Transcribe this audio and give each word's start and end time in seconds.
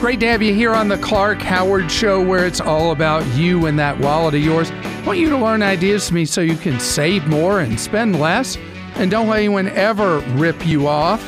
Great 0.00 0.20
to 0.20 0.28
have 0.28 0.42
you 0.42 0.54
here 0.54 0.74
on 0.74 0.86
the 0.86 0.96
Clark 0.98 1.42
Howard 1.42 1.90
Show, 1.90 2.24
where 2.24 2.46
it's 2.46 2.60
all 2.60 2.92
about 2.92 3.26
you 3.34 3.66
and 3.66 3.76
that 3.80 3.98
wallet 3.98 4.32
of 4.36 4.40
yours. 4.40 4.70
I 4.70 5.02
want 5.04 5.18
you 5.18 5.28
to 5.28 5.36
learn 5.36 5.60
ideas 5.60 6.06
from 6.06 6.14
me 6.14 6.24
so 6.24 6.40
you 6.40 6.54
can 6.54 6.78
save 6.78 7.26
more 7.26 7.58
and 7.58 7.80
spend 7.80 8.20
less, 8.20 8.56
and 8.94 9.10
don't 9.10 9.26
let 9.26 9.38
anyone 9.38 9.66
ever 9.70 10.20
rip 10.36 10.64
you 10.64 10.86
off. 10.86 11.20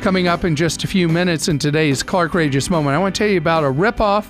Coming 0.00 0.28
up 0.28 0.44
in 0.44 0.56
just 0.56 0.82
a 0.82 0.86
few 0.86 1.08
minutes 1.08 1.48
in 1.48 1.58
today's 1.58 2.02
Clark 2.02 2.32
Rageous 2.32 2.70
Moment, 2.70 2.96
I 2.96 2.98
want 2.98 3.14
to 3.14 3.18
tell 3.18 3.28
you 3.28 3.36
about 3.36 3.64
a 3.64 3.66
ripoff 3.66 4.26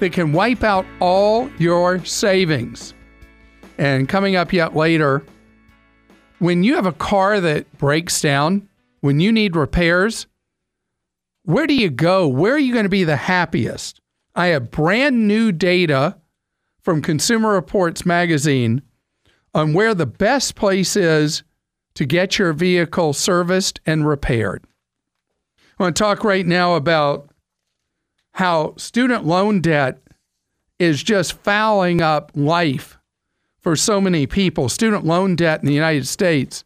that 0.00 0.12
can 0.12 0.32
wipe 0.32 0.64
out 0.64 0.84
all 0.98 1.48
your 1.56 2.04
savings. 2.04 2.94
And 3.78 4.08
coming 4.08 4.34
up 4.34 4.52
yet 4.52 4.74
later, 4.74 5.24
when 6.40 6.64
you 6.64 6.74
have 6.74 6.86
a 6.86 6.92
car 6.92 7.40
that 7.40 7.78
breaks 7.78 8.20
down, 8.20 8.68
when 9.02 9.20
you 9.20 9.30
need 9.30 9.54
repairs, 9.54 10.26
where 11.44 11.66
do 11.66 11.74
you 11.74 11.90
go? 11.90 12.26
Where 12.26 12.54
are 12.54 12.58
you 12.58 12.72
going 12.72 12.84
to 12.84 12.90
be 12.90 13.04
the 13.04 13.16
happiest? 13.16 14.00
I 14.34 14.48
have 14.48 14.70
brand 14.70 15.28
new 15.28 15.52
data 15.52 16.16
from 16.80 17.02
Consumer 17.02 17.52
Reports 17.52 18.04
magazine 18.04 18.82
on 19.54 19.72
where 19.72 19.94
the 19.94 20.06
best 20.06 20.54
place 20.56 20.96
is 20.96 21.42
to 21.94 22.04
get 22.04 22.38
your 22.38 22.52
vehicle 22.52 23.12
serviced 23.12 23.80
and 23.86 24.06
repaired. 24.06 24.64
I 25.78 25.84
want 25.84 25.96
to 25.96 26.02
talk 26.02 26.24
right 26.24 26.46
now 26.46 26.74
about 26.74 27.30
how 28.32 28.74
student 28.76 29.24
loan 29.24 29.60
debt 29.60 30.00
is 30.78 31.02
just 31.02 31.34
fouling 31.34 32.00
up 32.00 32.32
life 32.34 32.98
for 33.60 33.76
so 33.76 34.00
many 34.00 34.26
people. 34.26 34.68
Student 34.68 35.04
loan 35.04 35.36
debt 35.36 35.60
in 35.60 35.66
the 35.66 35.74
United 35.74 36.06
States 36.08 36.64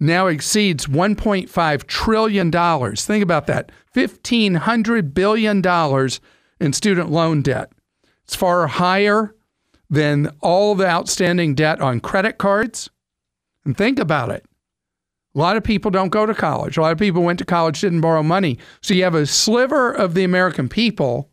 now 0.00 0.26
exceeds 0.26 0.86
$1.5 0.86 1.86
trillion. 1.86 2.50
Think 2.50 3.22
about 3.22 3.46
that 3.46 3.70
$1,500 3.94 5.14
billion 5.14 6.10
in 6.58 6.72
student 6.72 7.10
loan 7.10 7.42
debt. 7.42 7.70
It's 8.24 8.34
far 8.34 8.66
higher 8.66 9.34
than 9.90 10.34
all 10.40 10.74
the 10.74 10.88
outstanding 10.88 11.54
debt 11.54 11.80
on 11.80 12.00
credit 12.00 12.38
cards. 12.38 12.88
And 13.64 13.76
think 13.76 13.98
about 13.98 14.30
it. 14.30 14.44
A 15.34 15.38
lot 15.38 15.56
of 15.56 15.62
people 15.62 15.90
don't 15.90 16.08
go 16.08 16.26
to 16.26 16.34
college. 16.34 16.76
A 16.76 16.80
lot 16.80 16.92
of 16.92 16.98
people 16.98 17.22
went 17.22 17.38
to 17.38 17.44
college, 17.44 17.82
didn't 17.82 18.00
borrow 18.00 18.22
money. 18.22 18.58
So 18.80 18.94
you 18.94 19.04
have 19.04 19.14
a 19.14 19.26
sliver 19.26 19.92
of 19.92 20.14
the 20.14 20.24
American 20.24 20.68
people 20.68 21.30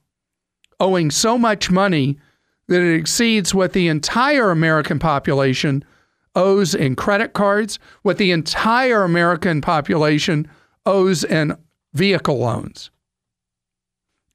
owing 0.80 1.10
so 1.10 1.38
much 1.38 1.72
money 1.72 2.20
that 2.68 2.82
it 2.82 2.96
exceeds 2.96 3.56
what 3.56 3.74
the 3.74 3.88
entire 3.88 4.52
American 4.52 5.00
population 5.00 5.84
owes 6.38 6.76
in 6.76 6.96
credit 6.96 7.34
cards, 7.34 7.80
what 8.04 8.18
the 8.18 8.32
entire 8.32 9.04
American 9.04 9.60
population 9.60 10.48
owes 10.86 11.24
in 11.24 11.58
vehicle 11.94 12.38
loans. 12.38 12.92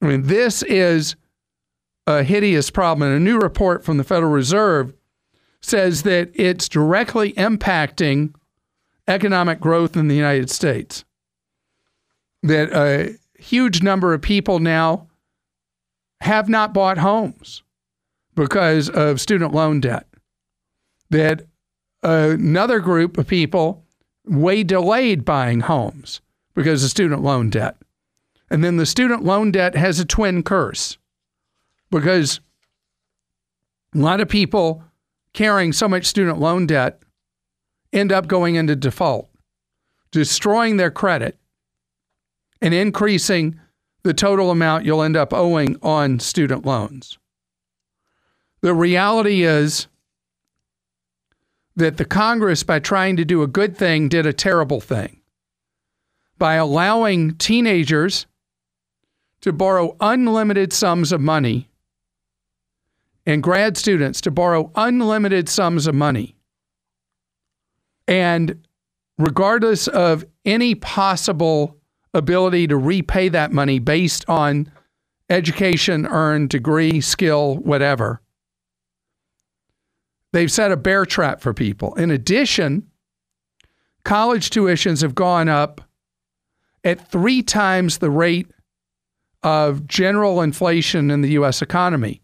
I 0.01 0.07
mean, 0.07 0.23
this 0.23 0.61
is 0.63 1.15
a 2.05 2.21
hideous 2.23 2.69
problem. 2.69 3.07
And 3.07 3.17
a 3.17 3.23
new 3.23 3.39
report 3.39 3.85
from 3.85 3.97
the 3.97 4.03
Federal 4.03 4.31
Reserve 4.31 4.93
says 5.61 6.03
that 6.03 6.29
it's 6.33 6.67
directly 6.67 7.31
impacting 7.33 8.33
economic 9.07 9.61
growth 9.61 9.95
in 9.95 10.09
the 10.09 10.15
United 10.15 10.49
States. 10.49 11.05
That 12.43 12.73
a 12.73 13.17
huge 13.41 13.81
number 13.81 14.13
of 14.13 14.21
people 14.21 14.59
now 14.59 15.07
have 16.19 16.49
not 16.49 16.73
bought 16.73 16.97
homes 16.97 17.63
because 18.35 18.89
of 18.89 19.21
student 19.21 19.53
loan 19.53 19.79
debt. 19.79 20.05
That 21.09 21.47
another 22.03 22.79
group 22.79 23.17
of 23.17 23.27
people 23.27 23.83
way 24.25 24.63
delayed 24.63 25.25
buying 25.25 25.61
homes 25.61 26.21
because 26.53 26.83
of 26.83 26.89
student 26.89 27.21
loan 27.21 27.49
debt. 27.49 27.75
And 28.49 28.63
then 28.63 28.77
the 28.77 28.85
student 28.85 29.23
loan 29.23 29.51
debt 29.51 29.75
has 29.75 29.99
a 29.99 30.05
twin 30.05 30.43
curse 30.43 30.97
because 31.89 32.39
a 33.95 33.97
lot 33.97 34.19
of 34.19 34.29
people 34.29 34.83
carrying 35.33 35.73
so 35.73 35.87
much 35.87 36.05
student 36.05 36.39
loan 36.39 36.67
debt 36.67 37.01
end 37.91 38.11
up 38.11 38.27
going 38.27 38.55
into 38.55 38.75
default, 38.75 39.29
destroying 40.11 40.77
their 40.77 40.91
credit 40.91 41.37
and 42.61 42.73
increasing 42.73 43.59
the 44.03 44.13
total 44.13 44.51
amount 44.51 44.85
you'll 44.85 45.01
end 45.01 45.17
up 45.17 45.33
owing 45.33 45.77
on 45.81 46.19
student 46.19 46.65
loans. 46.65 47.17
The 48.61 48.73
reality 48.73 49.43
is 49.43 49.87
that 51.75 51.97
the 51.97 52.05
Congress, 52.05 52.63
by 52.63 52.79
trying 52.79 53.15
to 53.17 53.25
do 53.25 53.41
a 53.41 53.47
good 53.47 53.75
thing, 53.75 54.09
did 54.09 54.25
a 54.25 54.33
terrible 54.33 54.79
thing. 54.79 55.21
By 56.37 56.55
allowing 56.55 57.35
teenagers 57.35 58.25
to 59.41 59.51
borrow 59.51 59.95
unlimited 59.99 60.71
sums 60.71 61.11
of 61.11 61.21
money 61.21 61.69
and 63.25 63.41
grad 63.41 63.77
students 63.77 64.21
to 64.21 64.31
borrow 64.31 64.71
unlimited 64.75 65.47
sums 65.49 65.87
of 65.87 65.95
money. 65.95 66.35
And 68.07 68.65
regardless 69.17 69.87
of 69.87 70.25
any 70.45 70.75
possible 70.75 71.77
ability 72.13 72.67
to 72.67 72.77
repay 72.77 73.29
that 73.29 73.51
money 73.51 73.79
based 73.79 74.27
on 74.27 74.71
education 75.29 76.05
earned, 76.05 76.49
degree, 76.49 77.01
skill, 77.01 77.55
whatever, 77.57 78.21
They've 80.33 80.51
set 80.51 80.71
a 80.71 80.77
bear 80.77 81.05
trap 81.05 81.41
for 81.41 81.53
people. 81.53 81.93
In 81.93 82.09
addition, 82.09 82.89
college 84.03 84.49
tuitions 84.49 85.03
have 85.03 85.15
gone 85.15 85.47
up 85.47 85.79
at 86.83 87.09
three 87.09 87.43
times 87.43 87.99
the 87.99 88.09
rate 88.09 88.47
of 89.43 89.87
general 89.87 90.41
inflation 90.41 91.11
in 91.11 91.21
the 91.21 91.29
US 91.31 91.61
economy 91.61 92.21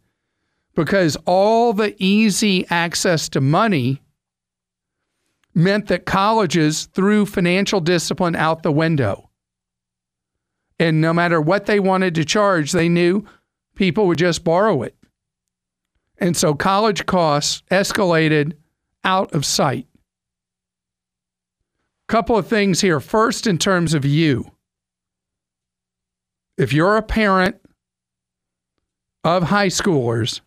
because 0.75 1.17
all 1.25 1.71
the 1.71 1.95
easy 2.03 2.65
access 2.69 3.29
to 3.29 3.41
money 3.41 4.01
meant 5.53 5.87
that 5.87 6.05
colleges 6.05 6.87
threw 6.87 7.27
financial 7.27 7.79
discipline 7.79 8.35
out 8.35 8.63
the 8.63 8.71
window. 8.71 9.29
And 10.79 10.99
no 10.99 11.13
matter 11.13 11.39
what 11.39 11.67
they 11.67 11.79
wanted 11.79 12.15
to 12.15 12.25
charge, 12.25 12.71
they 12.71 12.89
knew 12.89 13.25
people 13.75 14.07
would 14.07 14.17
just 14.17 14.43
borrow 14.43 14.81
it. 14.81 14.95
And 16.19 16.35
so 16.35 16.53
college 16.53 17.05
costs 17.05 17.63
escalated 17.71 18.53
out 19.03 19.33
of 19.33 19.45
sight. 19.45 19.87
A 22.07 22.11
couple 22.11 22.37
of 22.37 22.47
things 22.47 22.81
here. 22.81 22.99
First, 22.99 23.47
in 23.47 23.57
terms 23.57 23.93
of 23.93 24.03
you, 24.05 24.51
if 26.57 26.73
you're 26.73 26.97
a 26.97 27.01
parent 27.01 27.55
of 29.23 29.43
high 29.43 29.67
schoolers 29.67 30.41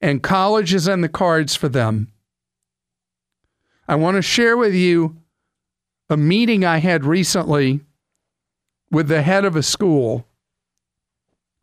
and 0.00 0.22
college 0.22 0.74
is 0.74 0.86
in 0.86 1.00
the 1.00 1.08
cards 1.08 1.56
for 1.56 1.70
them, 1.70 2.12
I 3.88 3.94
want 3.94 4.16
to 4.16 4.22
share 4.22 4.56
with 4.56 4.74
you 4.74 5.16
a 6.10 6.16
meeting 6.16 6.64
I 6.64 6.78
had 6.78 7.06
recently 7.06 7.80
with 8.90 9.08
the 9.08 9.22
head 9.22 9.46
of 9.46 9.56
a 9.56 9.62
school 9.62 10.26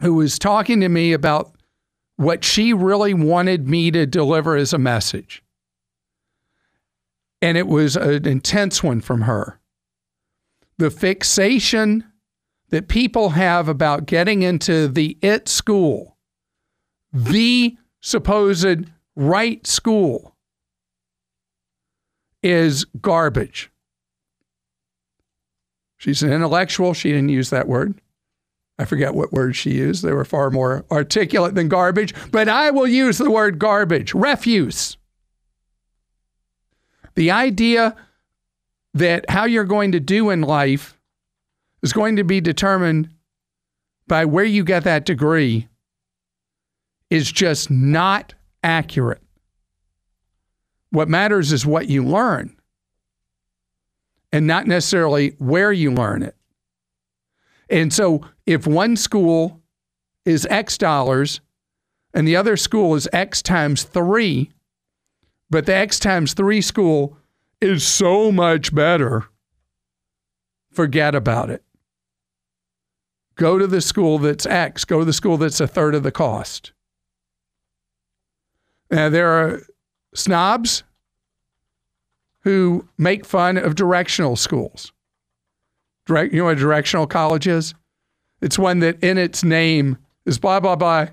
who 0.01 0.15
was 0.15 0.39
talking 0.39 0.79
to 0.81 0.89
me 0.89 1.13
about 1.13 1.53
what 2.19 2.43
she 2.43 2.73
really 2.73 3.13
wanted 3.13 3.65
me 3.69 3.89
to 3.89 4.05
deliver 4.05 4.57
as 4.57 4.73
a 4.73 4.77
message. 4.77 5.41
And 7.41 7.57
it 7.57 7.65
was 7.65 7.95
an 7.95 8.27
intense 8.27 8.83
one 8.83 8.99
from 8.99 9.21
her. 9.21 9.61
The 10.77 10.91
fixation 10.91 12.03
that 12.71 12.89
people 12.89 13.29
have 13.29 13.69
about 13.69 14.05
getting 14.05 14.41
into 14.41 14.89
the 14.89 15.17
it 15.21 15.47
school, 15.47 16.17
the 17.13 17.77
supposed 18.01 18.83
right 19.15 19.65
school, 19.65 20.35
is 22.43 22.83
garbage. 22.99 23.71
She's 25.95 26.21
an 26.21 26.33
intellectual. 26.33 26.93
She 26.93 27.11
didn't 27.11 27.29
use 27.29 27.49
that 27.49 27.69
word. 27.69 28.01
I 28.79 28.85
forget 28.85 29.13
what 29.13 29.33
words 29.33 29.57
she 29.57 29.71
used. 29.71 30.03
They 30.03 30.13
were 30.13 30.23
far 30.23 30.49
more 30.49 30.85
articulate 30.89 31.53
than 31.53 31.67
garbage, 31.67 32.13
but 32.31 32.47
I 32.47 32.71
will 32.71 32.87
use 32.87 33.17
the 33.17 33.29
word 33.29 33.59
garbage, 33.59 34.13
refuse. 34.13 34.95
The 37.15 37.29
idea 37.29 37.93
that 38.93 39.29
how 39.29 39.43
you're 39.43 39.65
going 39.65 39.91
to 39.91 39.99
do 39.99 40.29
in 40.29 40.41
life 40.41 40.97
is 41.83 41.91
going 41.91 42.15
to 42.15 42.23
be 42.23 42.39
determined 42.39 43.09
by 44.07 44.23
where 44.23 44.45
you 44.45 44.63
get 44.63 44.85
that 44.85 45.05
degree 45.05 45.67
is 47.09 47.29
just 47.29 47.69
not 47.69 48.33
accurate. 48.63 49.21
What 50.91 51.09
matters 51.09 51.51
is 51.51 51.65
what 51.65 51.89
you 51.89 52.05
learn 52.05 52.55
and 54.31 54.47
not 54.47 54.67
necessarily 54.67 55.35
where 55.37 55.73
you 55.73 55.91
learn 55.91 56.23
it. 56.23 56.35
And 57.69 57.93
so 57.93 58.21
if 58.45 58.65
one 58.65 58.95
school 58.95 59.61
is 60.25 60.47
X 60.49 60.77
dollars 60.77 61.41
and 62.13 62.27
the 62.27 62.35
other 62.35 62.57
school 62.57 62.95
is 62.95 63.07
X 63.13 63.41
times 63.41 63.83
three, 63.83 64.51
but 65.49 65.65
the 65.65 65.75
X 65.75 65.99
times 65.99 66.33
three 66.33 66.61
school 66.61 67.17
is 67.61 67.85
so 67.85 68.31
much 68.31 68.73
better, 68.73 69.25
forget 70.71 71.13
about 71.13 71.49
it. 71.49 71.63
Go 73.35 73.57
to 73.57 73.67
the 73.67 73.81
school 73.81 74.19
that's 74.19 74.45
X, 74.45 74.83
go 74.85 74.99
to 74.99 75.05
the 75.05 75.13
school 75.13 75.37
that's 75.37 75.59
a 75.59 75.67
third 75.67 75.95
of 75.95 76.03
the 76.03 76.11
cost. 76.11 76.73
Now, 78.91 79.09
there 79.09 79.29
are 79.29 79.61
snobs 80.15 80.83
who 82.41 82.87
make 82.97 83.25
fun 83.25 83.57
of 83.57 83.75
directional 83.75 84.35
schools. 84.35 84.91
Direct, 86.09 86.33
you 86.33 86.39
know 86.39 86.45
what 86.45 86.57
a 86.57 86.59
directional 86.59 87.05
college 87.05 87.47
is? 87.47 87.75
It's 88.41 88.57
one 88.57 88.79
that 88.79 89.03
in 89.03 89.19
its 89.19 89.43
name 89.43 89.95
is 90.25 90.39
blah, 90.39 90.59
blah, 90.59 90.75
blah. 90.75 91.09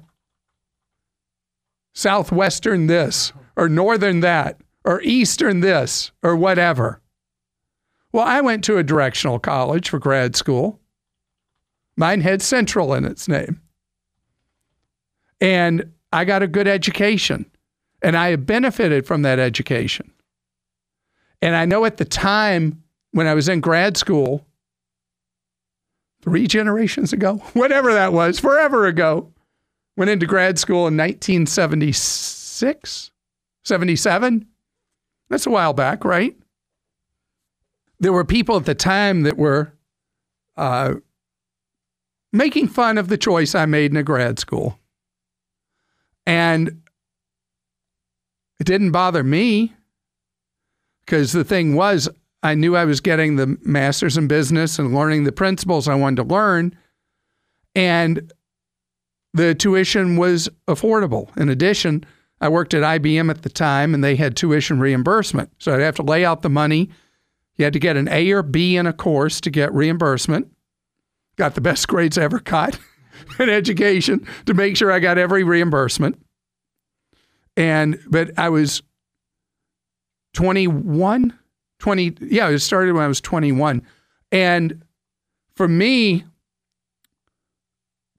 Southwestern 1.93 2.87
this, 2.87 3.31
or 3.57 3.69
Northern 3.69 4.21
that, 4.21 4.59
or 4.87 5.03
Eastern 5.03 5.61
this, 5.61 6.13
or 6.23 6.35
whatever. 6.35 7.03
Well, 8.11 8.25
I 8.27 8.41
went 8.41 8.65
to 8.65 8.79
a 8.79 8.83
directional 8.83 9.39
college 9.39 9.91
for 9.91 9.99
grad 9.99 10.35
school. 10.35 10.81
Mine 11.99 12.23
had 12.23 12.41
Central 12.41 12.95
in 12.95 13.05
its 13.05 13.29
name. 13.29 13.61
And 15.43 15.93
I 16.11 16.25
got 16.25 16.43
a 16.43 16.47
good 16.49 16.67
education, 16.67 17.45
and 18.01 18.17
I 18.17 18.31
have 18.31 18.47
benefited 18.47 19.07
from 19.07 19.21
that 19.23 19.39
education. 19.39 20.11
And 21.43 21.55
I 21.55 21.67
know 21.67 21.85
at 21.85 21.99
the 21.99 22.07
time 22.07 22.83
when 23.11 23.27
I 23.27 23.35
was 23.35 23.47
in 23.47 23.61
grad 23.61 23.99
school, 23.99 24.47
three 26.27 26.47
generations 26.49 27.13
ago, 27.13 27.37
whatever 27.53 27.93
that 27.95 28.13
was, 28.13 28.41
forever 28.41 28.87
ago, 28.87 29.33
went 29.97 30.11
into 30.11 30.27
grad 30.27 30.59
school 30.59 30.89
in 30.89 30.97
1976, 30.97 33.11
77. 33.65 34.47
That's 35.31 35.47
a 35.47 35.51
while 35.51 35.73
back, 35.73 36.05
right? 36.05 36.37
There 37.99 38.13
were 38.13 38.25
people 38.25 38.57
at 38.57 38.67
the 38.67 38.75
time 38.75 39.23
that 39.23 39.39
were 39.39 39.73
uh, 40.57 40.95
making 42.33 42.69
fun 42.69 42.99
of 42.99 43.09
the 43.09 43.17
choice 43.17 43.55
I 43.55 43.65
made 43.67 43.93
in 43.93 43.97
a 43.97 44.03
grad 44.03 44.39
school. 44.39 44.79
And 46.27 46.83
it 48.59 48.65
didn't 48.65 48.91
bother 48.91 49.23
me 49.23 49.75
because 51.05 51.33
the 51.33 51.45
thing 51.45 51.77
was, 51.77 52.09
I 52.47 52.55
knew 52.55 52.77
I 52.77 52.85
was 52.85 53.01
getting 53.01 53.35
the 53.35 53.59
master's 53.63 54.17
in 54.17 54.29
business 54.29 54.79
and 54.79 54.95
learning 54.95 55.25
the 55.25 55.33
principles 55.33 55.89
I 55.89 55.97
wanted 55.97 56.23
to 56.23 56.33
learn. 56.33 56.79
And 57.75 58.33
the 59.35 59.53
tuition 59.53 60.17
was 60.17 60.49
affordable. 60.69 61.37
In 61.37 61.49
addition, 61.49 62.07
I 62.41 62.49
worked 62.49 62.73
at 62.73 62.85
IBM 62.85 63.31
at 63.31 63.43
the 63.43 63.49
time 63.49 63.95
and 63.95 64.05
they 64.05 64.15
had 64.15 64.37
tuition 64.37 64.79
reimbursement. 64.79 65.51
So 65.59 65.75
I'd 65.75 65.81
have 65.81 65.97
to 65.97 66.05
lay 66.05 66.25
out 66.25 66.43
the 66.43 66.49
money. 66.49 66.89
You 67.57 67.65
had 67.65 67.73
to 67.73 67.81
get 67.81 67.97
an 67.97 68.09
A 68.09 68.31
or 68.31 68.45
B 68.45 68.77
in 68.77 68.87
a 68.87 68.93
course 68.93 69.41
to 69.41 69.51
get 69.51 69.75
reimbursement. 69.75 70.47
Got 71.35 71.57
the 71.57 71.61
best 71.61 71.89
grades 71.89 72.17
I 72.17 72.23
ever 72.23 72.39
got 72.39 72.79
in 73.41 73.51
education 73.51 74.25
to 74.47 74.55
make 74.55 74.77
sure 74.77 74.93
I 74.93 75.01
got 75.01 75.19
every 75.19 75.43
reimbursement. 75.43 76.25
And, 77.57 77.99
but 78.09 78.39
I 78.39 78.51
was 78.51 78.85
21, 80.35 81.37
20, 81.79 82.17
yeah, 82.21 82.49
it 82.49 82.59
started 82.61 82.95
when 82.95 83.05
I 83.05 83.09
was 83.09 83.21
21. 83.21 83.83
And 84.33 84.83
for 85.55 85.69
me, 85.69 86.25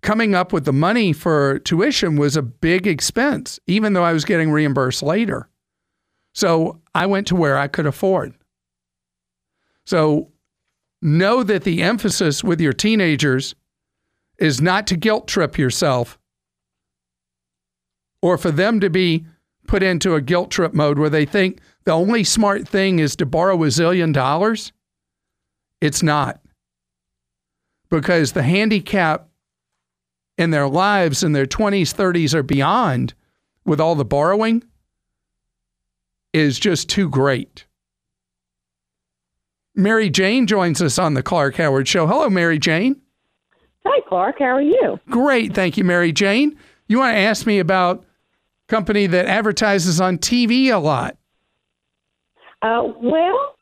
coming 0.02 0.36
up 0.36 0.54
with 0.54 0.66
the 0.66 0.74
money 0.74 1.14
for 1.14 1.60
tuition 1.60 2.18
was 2.18 2.36
a 2.36 2.42
big 2.42 2.88
expense, 2.88 3.60
even 3.68 3.94
though 3.94 4.04
I 4.04 4.14
was 4.14 4.26
getting 4.26 4.52
reimbursed 4.52 5.04
later. 5.04 5.50
So 6.34 6.82
I 6.94 7.08
went 7.08 7.28
to 7.28 7.36
where 7.36 7.58
I 7.58 7.68
could 7.68 7.86
afford. 7.86 8.36
So 9.86 10.32
know 11.02 11.44
that 11.44 11.64
the 11.64 11.82
emphasis 11.82 12.44
with 12.44 12.62
your 12.62 12.74
teenagers 12.74 13.56
is 14.38 14.62
not 14.62 14.88
to 14.88 14.96
guilt 14.96 15.28
trip 15.28 15.58
yourself 15.58 16.20
or 18.22 18.38
for 18.38 18.52
them 18.52 18.80
to 18.80 18.90
be 18.90 19.26
put 19.68 19.84
into 19.84 20.16
a 20.16 20.22
guilt 20.22 20.52
trip 20.52 20.74
mode 20.74 21.00
where 21.00 21.10
they 21.10 21.26
think 21.26 21.60
the 21.88 21.94
only 21.94 22.26
smart 22.26 22.68
thing 22.68 23.00
is 23.00 23.16
to 23.16 23.26
borrow 23.26 23.64
a 23.64 23.68
zillion 23.68 24.12
dollars. 24.12 24.74
It's 25.80 26.04
not. 26.04 26.42
Because 27.90 28.34
the 28.34 28.44
handicap 28.44 29.30
in 30.38 30.50
their 30.50 30.68
lives 30.68 31.24
in 31.24 31.32
their 31.32 31.46
20s, 31.46 31.96
30s, 31.96 32.34
or 32.34 32.44
beyond 32.44 33.14
with 33.64 33.80
all 33.80 33.96
the 33.96 34.04
borrowing 34.04 34.66
is 36.34 36.60
just 36.60 36.90
too 36.90 37.08
great. 37.08 37.66
Mary 39.74 40.10
Jane 40.10 40.46
joins 40.46 40.82
us 40.82 41.00
on 41.00 41.14
the 41.14 41.24
Clark 41.24 41.56
Howard 41.56 41.88
Show. 41.88 42.06
Hello, 42.06 42.30
Mary 42.30 42.60
Jane. 42.60 43.02
Hi, 43.86 44.02
Clark. 44.10 44.40
How 44.40 44.58
are 44.58 44.62
you? 44.62 45.00
Great. 45.10 45.56
Thank 45.56 45.78
you, 45.78 45.86
Mary 45.86 46.12
Jane. 46.12 46.58
You 46.90 46.98
want 46.98 47.16
to 47.16 47.20
ask 47.20 47.46
me 47.46 47.60
about 47.60 48.04
company 48.68 49.08
that 49.08 49.28
advertises 49.28 50.02
on 50.02 50.18
TV 50.18 50.68
a 50.68 50.80
lot? 50.80 51.16
Uh, 52.68 52.94
well, 53.02 53.56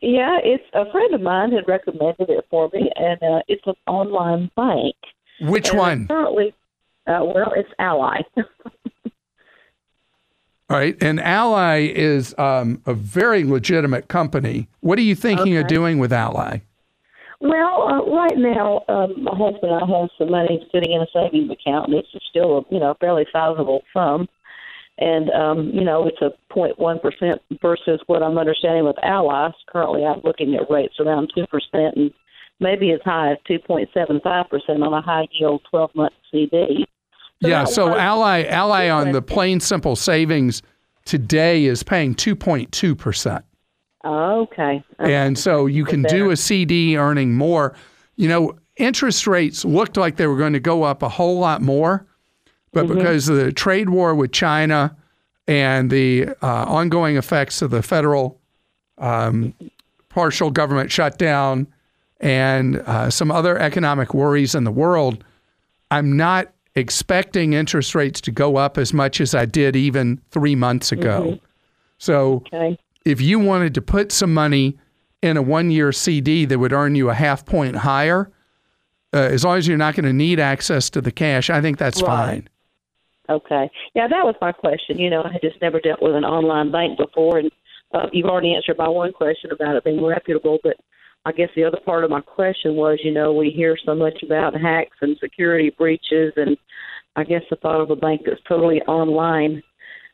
yeah, 0.00 0.38
it's 0.42 0.64
a 0.72 0.90
friend 0.90 1.14
of 1.14 1.20
mine 1.20 1.52
had 1.52 1.68
recommended 1.68 2.30
it 2.30 2.46
for 2.50 2.70
me, 2.72 2.90
and 2.96 3.22
uh, 3.22 3.40
it's 3.48 3.66
an 3.66 3.74
online 3.86 4.50
bank. 4.56 4.94
Which 5.40 5.70
And 5.70 5.78
one? 5.78 6.08
Currently, 6.08 6.54
uh, 7.06 7.20
well, 7.22 7.52
it's 7.54 7.68
Ally. 7.78 8.20
All 10.68 10.76
right. 10.76 10.96
And 11.00 11.20
Ally 11.20 11.92
is 11.94 12.34
um, 12.38 12.82
a 12.86 12.94
very 12.94 13.44
legitimate 13.44 14.08
company. 14.08 14.68
What 14.80 14.98
are 14.98 15.02
you 15.02 15.14
thinking 15.14 15.56
of 15.56 15.68
doing 15.68 15.98
with 15.98 16.12
Ally? 16.12 16.60
well, 17.40 17.82
uh, 17.82 18.10
right 18.10 18.36
now, 18.36 18.82
um, 18.88 19.24
my 19.24 19.36
husband 19.36 19.72
and 19.72 19.84
I 19.84 20.00
have 20.00 20.08
some 20.16 20.30
money 20.30 20.66
sitting 20.72 20.92
in 20.92 21.02
a 21.02 21.06
savings 21.12 21.50
account, 21.50 21.88
and 21.88 21.96
it's 21.96 22.08
still 22.30 22.58
a 22.58 22.74
you 22.74 22.80
know 22.80 22.94
fairly 22.98 23.26
sizable 23.32 23.82
sum. 23.92 24.28
And 24.98 25.30
um, 25.30 25.70
you 25.74 25.84
know, 25.84 26.06
it's 26.06 26.20
a 26.22 26.30
0.1 26.52 27.02
percent 27.02 27.42
versus 27.60 28.00
what 28.06 28.22
I'm 28.22 28.38
understanding 28.38 28.84
with 28.84 28.96
Ally's. 29.02 29.54
Currently, 29.68 30.04
I'm 30.04 30.20
looking 30.24 30.54
at 30.54 30.70
rates 30.70 30.94
around 30.98 31.30
two 31.34 31.46
percent 31.46 31.96
and 31.96 32.10
maybe 32.60 32.92
as 32.92 33.00
high 33.04 33.32
as 33.32 33.38
2.75 33.48 34.48
percent 34.48 34.82
on 34.82 34.92
a 34.94 35.02
high 35.02 35.28
yield 35.32 35.62
12 35.70 35.90
month 35.94 36.14
CD. 36.30 36.86
So 37.42 37.48
yeah. 37.48 37.64
So 37.64 37.94
Ally, 37.94 38.44
Ally 38.44 38.88
on 38.88 39.12
the 39.12 39.20
plain 39.20 39.60
simple 39.60 39.96
savings 39.96 40.62
today 41.04 41.64
is 41.66 41.82
paying 41.82 42.14
2.2%. 42.14 43.42
Oh, 44.04 44.42
okay. 44.42 44.82
Okay. 45.00 45.14
And 45.14 45.38
so 45.38 45.66
you 45.66 45.84
can 45.84 46.02
do 46.02 46.30
a 46.30 46.36
CD 46.36 46.96
earning 46.96 47.34
more. 47.34 47.74
You 48.16 48.28
know, 48.28 48.56
interest 48.76 49.26
rates 49.26 49.64
looked 49.64 49.96
like 49.96 50.16
they 50.16 50.26
were 50.26 50.36
going 50.36 50.52
to 50.52 50.60
go 50.60 50.84
up 50.84 51.02
a 51.02 51.08
whole 51.08 51.38
lot 51.38 51.60
more, 51.60 52.06
but 52.72 52.86
Mm-hmm. 52.86 52.98
because 52.98 53.28
of 53.28 53.36
the 53.36 53.52
trade 53.52 53.88
war 53.90 54.14
with 54.14 54.32
China 54.32 54.96
and 55.48 55.90
the 55.90 56.28
uh, 56.42 56.64
ongoing 56.66 57.16
effects 57.16 57.62
of 57.62 57.70
the 57.70 57.82
federal 57.82 58.38
um, 58.98 59.54
partial 60.08 60.50
government 60.50 60.90
shutdown 60.90 61.66
and 62.20 62.76
uh, 62.78 63.10
some 63.10 63.30
other 63.30 63.58
economic 63.58 64.14
worries 64.14 64.54
in 64.54 64.64
the 64.64 64.70
world, 64.72 65.22
I'm 65.90 66.16
not 66.16 66.52
expecting 66.74 67.52
interest 67.52 67.94
rates 67.94 68.20
to 68.22 68.30
go 68.30 68.56
up 68.56 68.76
as 68.78 68.92
much 68.92 69.20
as 69.20 69.34
I 69.34 69.44
did 69.46 69.76
even 69.76 70.20
three 70.30 70.54
months 70.54 70.92
ago. 70.92 71.38
So 71.98 72.42
okay. 72.52 72.78
if 73.04 73.20
you 73.20 73.38
wanted 73.38 73.74
to 73.74 73.82
put 73.82 74.12
some 74.12 74.34
money 74.34 74.76
in 75.22 75.36
a 75.36 75.42
one 75.42 75.70
year 75.70 75.92
CD 75.92 76.44
that 76.46 76.58
would 76.58 76.72
earn 76.72 76.94
you 76.94 77.08
a 77.08 77.14
half 77.14 77.44
point 77.46 77.76
higher, 77.76 78.30
uh, 79.14 79.18
as 79.18 79.44
long 79.44 79.56
as 79.58 79.66
you're 79.68 79.78
not 79.78 79.94
going 79.94 80.04
to 80.04 80.12
need 80.12 80.40
access 80.40 80.90
to 80.90 81.00
the 81.00 81.12
cash, 81.12 81.48
I 81.48 81.60
think 81.62 81.78
that's 81.78 82.02
Right. 82.02 82.08
fine. 82.08 82.48
Okay. 83.28 83.70
Yeah, 83.94 84.08
that 84.08 84.24
was 84.24 84.34
my 84.40 84.52
question. 84.52 84.98
You 84.98 85.10
know, 85.10 85.22
I 85.22 85.32
had 85.32 85.42
just 85.42 85.60
never 85.60 85.80
dealt 85.80 86.02
with 86.02 86.14
an 86.14 86.24
online 86.24 86.70
bank 86.70 86.98
before, 86.98 87.38
and 87.38 87.50
uh, 87.92 88.06
you've 88.12 88.26
already 88.26 88.54
answered 88.54 88.78
my 88.78 88.88
one 88.88 89.12
question 89.12 89.50
about 89.50 89.76
it 89.76 89.84
being 89.84 90.04
reputable. 90.04 90.58
But 90.62 90.76
I 91.24 91.32
guess 91.32 91.48
the 91.56 91.64
other 91.64 91.80
part 91.84 92.04
of 92.04 92.10
my 92.10 92.20
question 92.20 92.76
was, 92.76 93.00
you 93.02 93.12
know, 93.12 93.32
we 93.32 93.50
hear 93.50 93.76
so 93.84 93.94
much 93.94 94.22
about 94.22 94.58
hacks 94.58 94.96
and 95.00 95.16
security 95.18 95.74
breaches, 95.76 96.32
and 96.36 96.56
I 97.16 97.24
guess 97.24 97.42
the 97.50 97.56
thought 97.56 97.80
of 97.80 97.90
a 97.90 97.96
bank 97.96 98.22
that's 98.24 98.40
totally 98.48 98.80
online. 98.82 99.62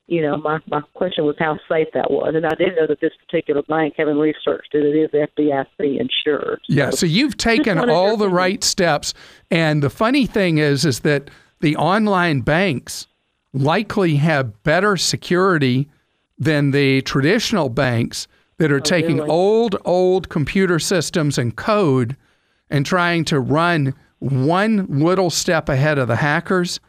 You 0.06 0.22
know, 0.22 0.36
my 0.36 0.58
my 0.66 0.80
question 0.94 1.24
was 1.24 1.36
how 1.38 1.58
safe 1.68 1.88
that 1.94 2.10
was, 2.10 2.34
and 2.34 2.46
I 2.46 2.54
did 2.54 2.76
know 2.76 2.86
that 2.88 3.00
this 3.00 3.12
particular 3.26 3.62
bank, 3.62 3.94
having 3.96 4.18
researched 4.18 4.74
it, 4.74 4.84
it 4.84 4.96
is 4.96 5.10
FDIC 5.10 6.00
insured. 6.00 6.60
Yeah, 6.68 6.90
so 6.90 7.06
you've 7.06 7.36
taken 7.36 7.78
all 7.90 8.16
the 8.16 8.28
right 8.28 8.64
steps, 8.64 9.14
and 9.50 9.82
the 9.82 9.90
funny 9.90 10.26
thing 10.26 10.58
is, 10.58 10.84
is 10.84 11.00
that 11.00 11.30
the 11.62 11.76
online 11.76 12.40
banks 12.40 13.06
likely 13.54 14.16
have 14.16 14.62
better 14.62 14.96
security 14.96 15.88
than 16.38 16.72
the 16.72 17.00
traditional 17.02 17.68
banks 17.68 18.26
that 18.58 18.70
are 18.70 18.76
oh, 18.76 18.80
taking 18.80 19.18
really? 19.18 19.30
old, 19.30 19.76
old 19.84 20.28
computer 20.28 20.78
systems 20.78 21.38
and 21.38 21.56
code 21.56 22.16
and 22.68 22.84
trying 22.84 23.24
to 23.24 23.40
run 23.40 23.94
one 24.18 24.86
little 24.88 25.30
step 25.30 25.68
ahead 25.68 25.98
of 25.98 26.08
the 26.08 26.16
hackers. 26.16 26.80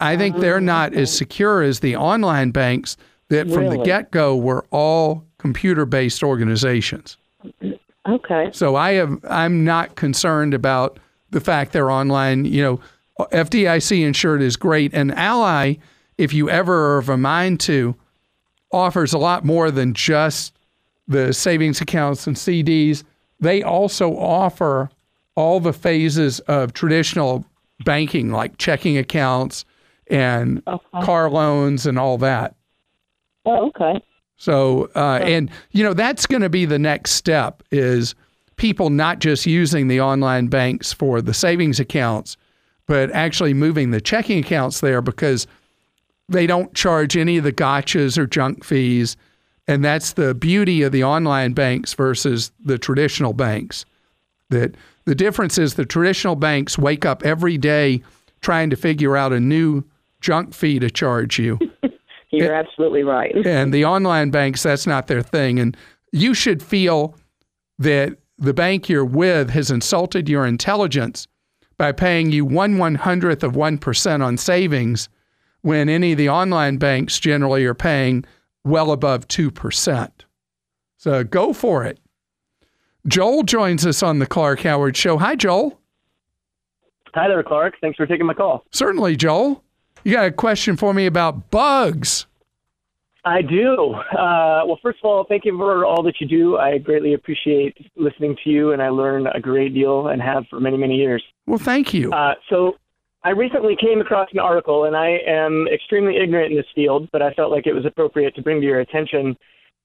I 0.00 0.16
think 0.16 0.36
ah, 0.36 0.40
they're 0.40 0.60
not 0.60 0.94
as 0.94 1.16
secure 1.16 1.62
as 1.62 1.80
the 1.80 1.96
online 1.96 2.50
banks 2.50 2.96
that 3.28 3.50
from 3.50 3.68
the 3.68 3.78
get 3.78 4.10
go 4.10 4.36
were 4.36 4.64
all 4.70 5.24
computer 5.38 5.86
based 5.86 6.22
organizations. 6.22 7.16
Okay. 8.06 8.50
So 8.52 8.76
I 8.76 8.92
have 8.92 9.18
I'm 9.28 9.64
not 9.64 9.96
concerned 9.96 10.54
about 10.54 10.98
the 11.30 11.40
fact 11.40 11.72
they're 11.72 11.90
online. 11.90 12.44
You 12.44 12.62
know, 12.62 12.80
FDIC 13.18 14.04
insured 14.04 14.42
is 14.42 14.56
great. 14.56 14.92
And 14.92 15.12
Ally, 15.12 15.74
if 16.18 16.32
you 16.32 16.50
ever 16.50 16.94
are 16.94 16.98
of 16.98 17.08
a 17.08 17.16
mind 17.16 17.60
to, 17.60 17.94
offers 18.72 19.12
a 19.12 19.18
lot 19.18 19.44
more 19.44 19.70
than 19.70 19.94
just 19.94 20.54
the 21.06 21.32
savings 21.32 21.80
accounts 21.80 22.26
and 22.26 22.36
CDs. 22.36 23.04
They 23.40 23.62
also 23.62 24.16
offer 24.16 24.90
all 25.36 25.60
the 25.60 25.72
phases 25.72 26.40
of 26.40 26.72
traditional 26.72 27.44
banking, 27.84 28.30
like 28.30 28.58
checking 28.58 28.98
accounts 28.98 29.64
and 30.08 30.62
okay. 30.66 31.00
car 31.02 31.30
loans 31.30 31.86
and 31.86 31.98
all 31.98 32.18
that. 32.18 32.54
Oh, 33.44 33.68
okay. 33.68 34.02
So, 34.36 34.90
uh, 34.94 35.20
and 35.22 35.50
you 35.72 35.84
know, 35.84 35.94
that's 35.94 36.26
going 36.26 36.42
to 36.42 36.48
be 36.48 36.64
the 36.64 36.78
next 36.78 37.12
step 37.12 37.62
is 37.70 38.14
people 38.56 38.90
not 38.90 39.18
just 39.18 39.46
using 39.46 39.88
the 39.88 40.00
online 40.00 40.48
banks 40.48 40.92
for 40.92 41.20
the 41.20 41.34
savings 41.34 41.80
accounts, 41.80 42.36
but 42.86 43.10
actually 43.12 43.54
moving 43.54 43.90
the 43.90 44.00
checking 44.00 44.38
accounts 44.38 44.80
there 44.80 45.00
because 45.00 45.46
they 46.28 46.46
don't 46.46 46.74
charge 46.74 47.16
any 47.16 47.38
of 47.38 47.44
the 47.44 47.52
gotchas 47.52 48.18
or 48.18 48.26
junk 48.26 48.64
fees. 48.64 49.16
And 49.66 49.84
that's 49.84 50.12
the 50.12 50.34
beauty 50.34 50.82
of 50.82 50.92
the 50.92 51.04
online 51.04 51.52
banks 51.52 51.94
versus 51.94 52.52
the 52.62 52.78
traditional 52.78 53.32
banks. 53.32 53.84
That 54.50 54.76
the 55.06 55.14
difference 55.14 55.58
is 55.58 55.74
the 55.74 55.86
traditional 55.86 56.36
banks 56.36 56.78
wake 56.78 57.04
up 57.04 57.24
every 57.24 57.56
day 57.56 58.02
trying 58.40 58.70
to 58.70 58.76
figure 58.76 59.16
out 59.16 59.32
a 59.32 59.40
new 59.40 59.84
junk 60.20 60.54
fee 60.54 60.78
to 60.78 60.90
charge 60.90 61.38
you. 61.38 61.58
You're 62.30 62.54
absolutely 62.54 63.04
right. 63.04 63.34
and 63.46 63.72
the 63.72 63.84
online 63.84 64.30
banks, 64.30 64.62
that's 64.62 64.86
not 64.86 65.06
their 65.06 65.22
thing. 65.22 65.58
And 65.58 65.76
you 66.12 66.34
should 66.34 66.62
feel 66.62 67.16
that 67.78 68.18
the 68.38 68.54
bank 68.54 68.88
you're 68.88 69.04
with 69.04 69.50
has 69.50 69.70
insulted 69.70 70.28
your 70.28 70.44
intelligence 70.44 71.28
by 71.84 71.92
paying 71.92 72.32
you 72.32 72.46
one 72.46 72.78
one 72.78 72.94
hundredth 72.94 73.44
of 73.44 73.56
one 73.56 73.76
percent 73.76 74.22
on 74.22 74.38
savings 74.38 75.10
when 75.60 75.90
any 75.90 76.12
of 76.12 76.18
the 76.18 76.30
online 76.30 76.78
banks 76.78 77.20
generally 77.20 77.62
are 77.66 77.74
paying 77.74 78.24
well 78.64 78.90
above 78.90 79.28
two 79.28 79.50
percent. 79.50 80.24
So 80.96 81.24
go 81.24 81.52
for 81.52 81.84
it. 81.84 81.98
Joel 83.06 83.42
joins 83.42 83.84
us 83.84 84.02
on 84.02 84.18
the 84.18 84.24
Clark 84.24 84.60
Howard 84.60 84.96
Show. 84.96 85.18
Hi, 85.18 85.36
Joel. 85.36 85.78
Hi 87.12 87.28
there, 87.28 87.42
Clark. 87.42 87.74
Thanks 87.82 87.98
for 87.98 88.06
taking 88.06 88.24
my 88.24 88.32
call. 88.32 88.64
Certainly, 88.72 89.16
Joel. 89.16 89.62
You 90.04 90.14
got 90.14 90.24
a 90.24 90.32
question 90.32 90.78
for 90.78 90.94
me 90.94 91.04
about 91.04 91.50
bugs? 91.50 92.24
I 93.24 93.40
do. 93.40 93.94
Uh, 93.94 94.64
well, 94.66 94.78
first 94.82 94.98
of 95.02 95.08
all, 95.08 95.24
thank 95.28 95.44
you 95.44 95.56
for 95.56 95.84
all 95.84 96.02
that 96.02 96.14
you 96.20 96.28
do. 96.28 96.58
I 96.58 96.78
greatly 96.78 97.14
appreciate 97.14 97.76
listening 97.96 98.36
to 98.44 98.50
you, 98.50 98.72
and 98.72 98.82
I 98.82 98.90
learn 98.90 99.26
a 99.26 99.40
great 99.40 99.72
deal 99.72 100.08
and 100.08 100.20
have 100.20 100.44
for 100.50 100.60
many, 100.60 100.76
many 100.76 100.96
years. 100.96 101.22
Well, 101.46 101.58
thank 101.58 101.94
you. 101.94 102.12
Uh, 102.12 102.34
so, 102.50 102.74
I 103.22 103.30
recently 103.30 103.74
came 103.80 104.02
across 104.02 104.28
an 104.34 104.38
article, 104.38 104.84
and 104.84 104.94
I 104.94 105.18
am 105.26 105.66
extremely 105.72 106.16
ignorant 106.22 106.52
in 106.52 106.58
this 106.58 106.66
field, 106.74 107.08
but 107.10 107.22
I 107.22 107.32
felt 107.32 107.50
like 107.50 107.66
it 107.66 107.72
was 107.72 107.86
appropriate 107.86 108.34
to 108.36 108.42
bring 108.42 108.60
to 108.60 108.66
your 108.66 108.80
attention, 108.80 109.34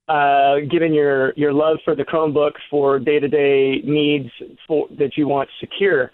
uh, 0.09 0.55
given 0.69 0.93
your 0.93 1.33
your 1.37 1.53
love 1.53 1.77
for 1.85 1.95
the 1.95 2.03
Chromebook 2.03 2.51
for 2.69 2.99
day 2.99 3.19
to 3.19 3.29
day 3.29 3.81
needs 3.85 4.29
for, 4.67 4.87
that 4.97 5.15
you 5.15 5.29
want 5.29 5.49
secure. 5.61 6.11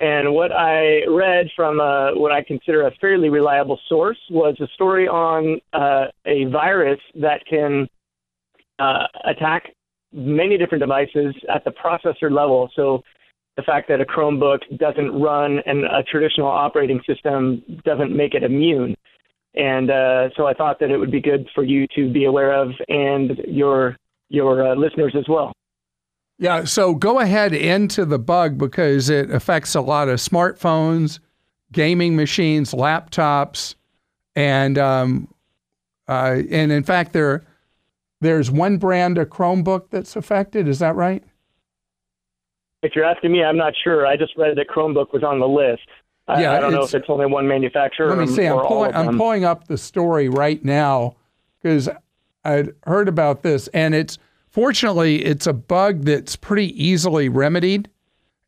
And 0.00 0.34
what 0.34 0.50
I 0.50 1.04
read 1.06 1.48
from 1.54 1.80
uh, 1.80 2.14
what 2.14 2.32
I 2.32 2.42
consider 2.42 2.86
a 2.86 2.90
fairly 3.00 3.28
reliable 3.28 3.78
source 3.88 4.18
was 4.28 4.56
a 4.60 4.66
story 4.74 5.06
on 5.06 5.60
uh, 5.72 6.06
a 6.26 6.46
virus 6.46 6.98
that 7.20 7.46
can 7.48 7.88
uh, 8.80 9.06
attack 9.24 9.72
many 10.12 10.58
different 10.58 10.82
devices 10.82 11.34
at 11.52 11.64
the 11.64 11.70
processor 11.70 12.30
level. 12.30 12.70
So 12.74 13.02
the 13.56 13.62
fact 13.62 13.88
that 13.88 14.00
a 14.00 14.04
Chromebook 14.04 14.60
doesn't 14.78 15.20
run 15.20 15.60
and 15.66 15.84
a 15.84 16.02
traditional 16.10 16.48
operating 16.48 17.00
system 17.06 17.62
doesn't 17.84 18.14
make 18.14 18.34
it 18.34 18.42
immune. 18.42 18.96
And 19.54 19.90
uh, 19.90 20.30
so 20.36 20.46
I 20.46 20.54
thought 20.54 20.80
that 20.80 20.90
it 20.90 20.98
would 20.98 21.12
be 21.12 21.20
good 21.20 21.48
for 21.54 21.62
you 21.62 21.86
to 21.94 22.12
be 22.12 22.24
aware 22.24 22.52
of 22.52 22.70
and 22.88 23.38
your 23.46 23.96
your 24.28 24.66
uh, 24.66 24.74
listeners 24.74 25.14
as 25.16 25.26
well. 25.28 25.52
Yeah, 26.38 26.64
so 26.64 26.94
go 26.94 27.20
ahead 27.20 27.54
into 27.54 28.04
the 28.04 28.18
bug 28.18 28.58
because 28.58 29.08
it 29.08 29.30
affects 29.30 29.74
a 29.74 29.80
lot 29.80 30.08
of 30.08 30.18
smartphones, 30.18 31.20
gaming 31.70 32.16
machines, 32.16 32.72
laptops, 32.72 33.76
and 34.34 34.76
um, 34.76 35.28
uh, 36.08 36.42
and 36.50 36.72
in 36.72 36.82
fact 36.82 37.12
there 37.12 37.44
there's 38.20 38.50
one 38.50 38.78
brand 38.78 39.18
of 39.18 39.28
Chromebook 39.28 39.90
that's 39.90 40.16
affected. 40.16 40.66
Is 40.66 40.80
that 40.80 40.96
right? 40.96 41.22
If 42.82 42.96
you're 42.96 43.04
asking 43.04 43.32
me, 43.32 43.42
I'm 43.42 43.56
not 43.56 43.74
sure. 43.82 44.06
I 44.06 44.16
just 44.16 44.36
read 44.36 44.56
that 44.56 44.68
Chromebook 44.68 45.12
was 45.12 45.22
on 45.22 45.40
the 45.40 45.48
list. 45.48 45.82
I, 46.26 46.42
yeah, 46.42 46.52
I 46.52 46.60
don't 46.60 46.72
know 46.72 46.84
if 46.84 46.94
it's 46.94 47.08
only 47.08 47.26
one 47.26 47.46
manufacturer. 47.46 48.08
Let 48.08 48.18
me 48.18 48.26
see. 48.26 48.46
I'm 48.46 48.66
pulling, 48.66 48.94
I'm 48.94 49.16
pulling 49.16 49.44
up 49.44 49.68
the 49.68 49.76
story 49.76 50.28
right 50.28 50.62
now 50.64 51.16
because 51.60 51.88
I'd 52.44 52.70
heard 52.86 53.08
about 53.08 53.42
this, 53.42 53.68
and 53.68 53.94
it's 53.94 54.18
Fortunately, 54.54 55.24
it's 55.24 55.48
a 55.48 55.52
bug 55.52 56.04
that's 56.04 56.36
pretty 56.36 56.68
easily 56.80 57.28
remedied. 57.28 57.90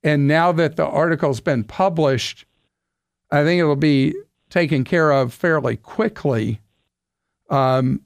And 0.05 0.29
now 0.29 0.53
that 0.53 0.77
the 0.77 0.87
article's 0.87 1.41
been 1.41 1.65
published, 1.65 2.45
I 3.33 3.43
think 3.43 3.59
it'll 3.59 3.75
be 3.75 4.15
taken 4.49 4.85
care 4.85 5.11
of 5.11 5.35
fairly 5.35 5.77
quickly. 5.77 6.61
Um, 7.51 8.03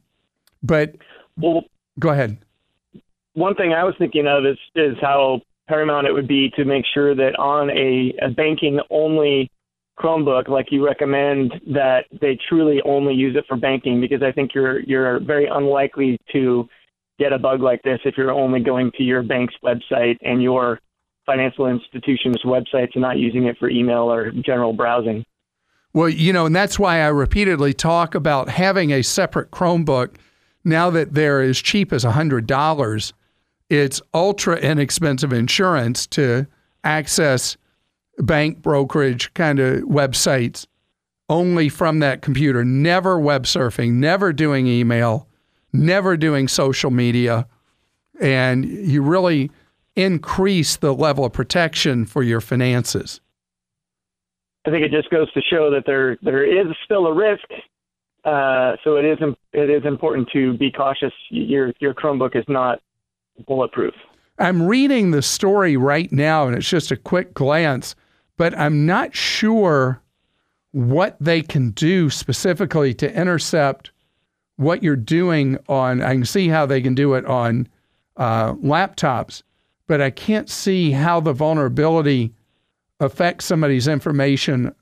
but 0.63 0.97
well, 1.37 1.65
go 1.99 2.09
ahead. 2.09 2.39
One 3.35 3.55
thing 3.55 3.75
I 3.75 3.85
was 3.85 3.95
thinking 3.99 4.27
of 4.27 4.47
is 4.47 4.57
is 4.75 4.97
how 5.03 5.43
paramount 5.69 6.07
it 6.07 6.13
would 6.13 6.27
be 6.27 6.51
to 6.57 6.65
make 6.65 6.87
sure 6.95 7.15
that 7.15 7.39
on 7.39 7.69
a, 7.69 8.15
a 8.25 8.31
banking 8.31 8.81
only 8.89 9.51
Chromebook, 9.99 10.49
like 10.49 10.69
you 10.71 10.87
recommend, 10.87 11.53
that 11.75 12.07
they 12.23 12.39
truly 12.49 12.81
only 12.87 13.13
use 13.13 13.37
it 13.37 13.45
for 13.47 13.59
banking, 13.59 14.01
because 14.01 14.23
I 14.23 14.33
think 14.33 14.55
you're 14.55 14.81
you're 14.81 15.21
very 15.21 15.47
unlikely 15.53 16.19
to 16.33 16.67
get 17.21 17.33
a 17.35 17.39
bug 17.39 17.61
like 17.61 17.83
this 17.83 18.01
if 18.05 18.17
you're 18.17 18.33
only 18.33 18.61
going 18.61 18.91
to 18.97 19.03
your 19.05 19.23
bank's 19.23 19.55
website 19.63 20.17
and 20.23 20.43
your 20.43 20.81
financial 21.27 21.67
institution's 21.67 22.43
websites 22.45 22.93
and 22.95 23.03
not 23.03 23.19
using 23.19 23.45
it 23.45 23.57
for 23.59 23.69
email 23.69 24.11
or 24.11 24.33
general 24.33 24.73
browsing. 24.73 25.25
Well, 25.93 26.09
you 26.09 26.33
know, 26.33 26.47
and 26.47 26.57
that's 26.57 26.79
why 26.79 27.01
I 27.03 27.09
repeatedly 27.09 27.75
talk 27.75 28.15
about 28.15 28.49
having 28.49 28.91
a 28.91 29.03
separate 29.03 29.51
Chromebook. 29.51 30.17
Now 30.65 30.89
that 30.91 31.15
they're 31.15 31.43
as 31.43 31.59
cheap 31.59 31.93
as 31.93 32.05
$100, 32.05 33.13
it's 33.69 34.03
ultra 34.15 34.57
inexpensive 34.57 35.33
insurance 35.33 36.07
to 36.09 36.47
access 36.85 37.57
bank 38.19 38.63
brokerage 38.63 39.33
kind 39.35 39.59
of 39.59 39.83
websites 39.83 40.67
only 41.29 41.69
from 41.69 42.01
that 42.01 42.23
computer, 42.23 42.65
never 42.65 43.19
web 43.19 43.45
surfing, 43.45 43.93
never 43.93 44.33
doing 44.33 44.67
email 44.67 45.29
never 45.73 46.17
doing 46.17 46.49
social 46.49 46.91
media, 46.91 47.47
and 48.21 48.65
you 48.65 49.03
really 49.03 49.51
increase 49.97 50.77
the 50.77 50.95
level 50.95 51.25
of 51.25 51.33
protection 51.33 52.07
for 52.07 52.23
your 52.23 52.41
finances. 52.41 53.21
I 54.67 54.71
think 54.71 54.85
it 54.85 54.91
just 54.91 55.11
goes 55.11 55.33
to 55.33 55.41
show 55.41 55.71
that 55.71 55.85
there 55.87 56.19
there 56.23 56.45
is 56.45 56.67
still 56.85 57.07
a 57.07 57.15
risk. 57.15 57.45
Uh, 58.25 58.77
so 58.85 58.97
it 58.97 59.05
is 59.05 59.19
it 59.53 59.71
is 59.71 59.85
important 59.87 60.29
to 60.33 60.57
be 60.59 60.71
cautious. 60.71 61.13
Your 61.31 61.73
your 61.81 61.95
Chromebook 61.95 62.37
is 62.37 62.45
not 62.49 62.81
bulletproof. 63.47 63.95
I'm 64.39 64.63
reading 64.63 65.11
the 65.11 65.23
story 65.23 65.77
right 65.77 66.11
now, 66.13 66.47
and 66.47 66.57
it's 66.57 66.69
just 66.69 66.91
a 66.91 66.97
quick 66.97 67.35
glance, 67.35 67.95
but 68.37 68.57
I'm 68.59 68.87
not 68.87 69.15
sure 69.15 70.03
what 70.73 71.17
they 71.21 71.43
can 71.43 71.71
do 71.71 72.09
specifically 72.11 72.95
to 72.95 73.15
intercept 73.15 73.91
what 74.61 74.83
you're 74.83 74.95
doing 74.95 75.59
on, 75.69 76.03
I 76.03 76.13
can 76.13 76.27
see 76.27 76.49
how 76.49 76.67
they 76.67 76.83
can 76.83 76.95
do 76.95 77.15
it 77.15 77.25
on 77.25 77.67
uh, 78.19 78.53
laptops, 78.55 79.43
but 79.87 80.03
I 80.03 80.11
can't 80.11 80.51
see 80.51 80.91
how 80.91 81.19
the 81.19 81.33
vulnerability 81.33 82.35
affects 83.01 83.47
somebody's 83.47 83.89
information 83.89 84.75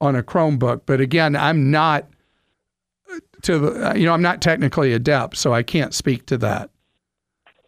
on 0.00 0.16
a 0.16 0.22
Chromebook. 0.22 0.82
But 0.86 1.02
again, 1.02 1.36
I'm 1.36 1.70
not 1.70 2.08
to 3.42 3.58
the, 3.58 3.98
you 3.98 4.06
know, 4.06 4.14
I'm 4.14 4.22
not 4.22 4.40
technically 4.40 4.94
adept, 4.94 5.36
so 5.36 5.52
I 5.52 5.62
can't 5.62 5.92
speak 5.92 6.24
to 6.26 6.38
that. 6.38 6.70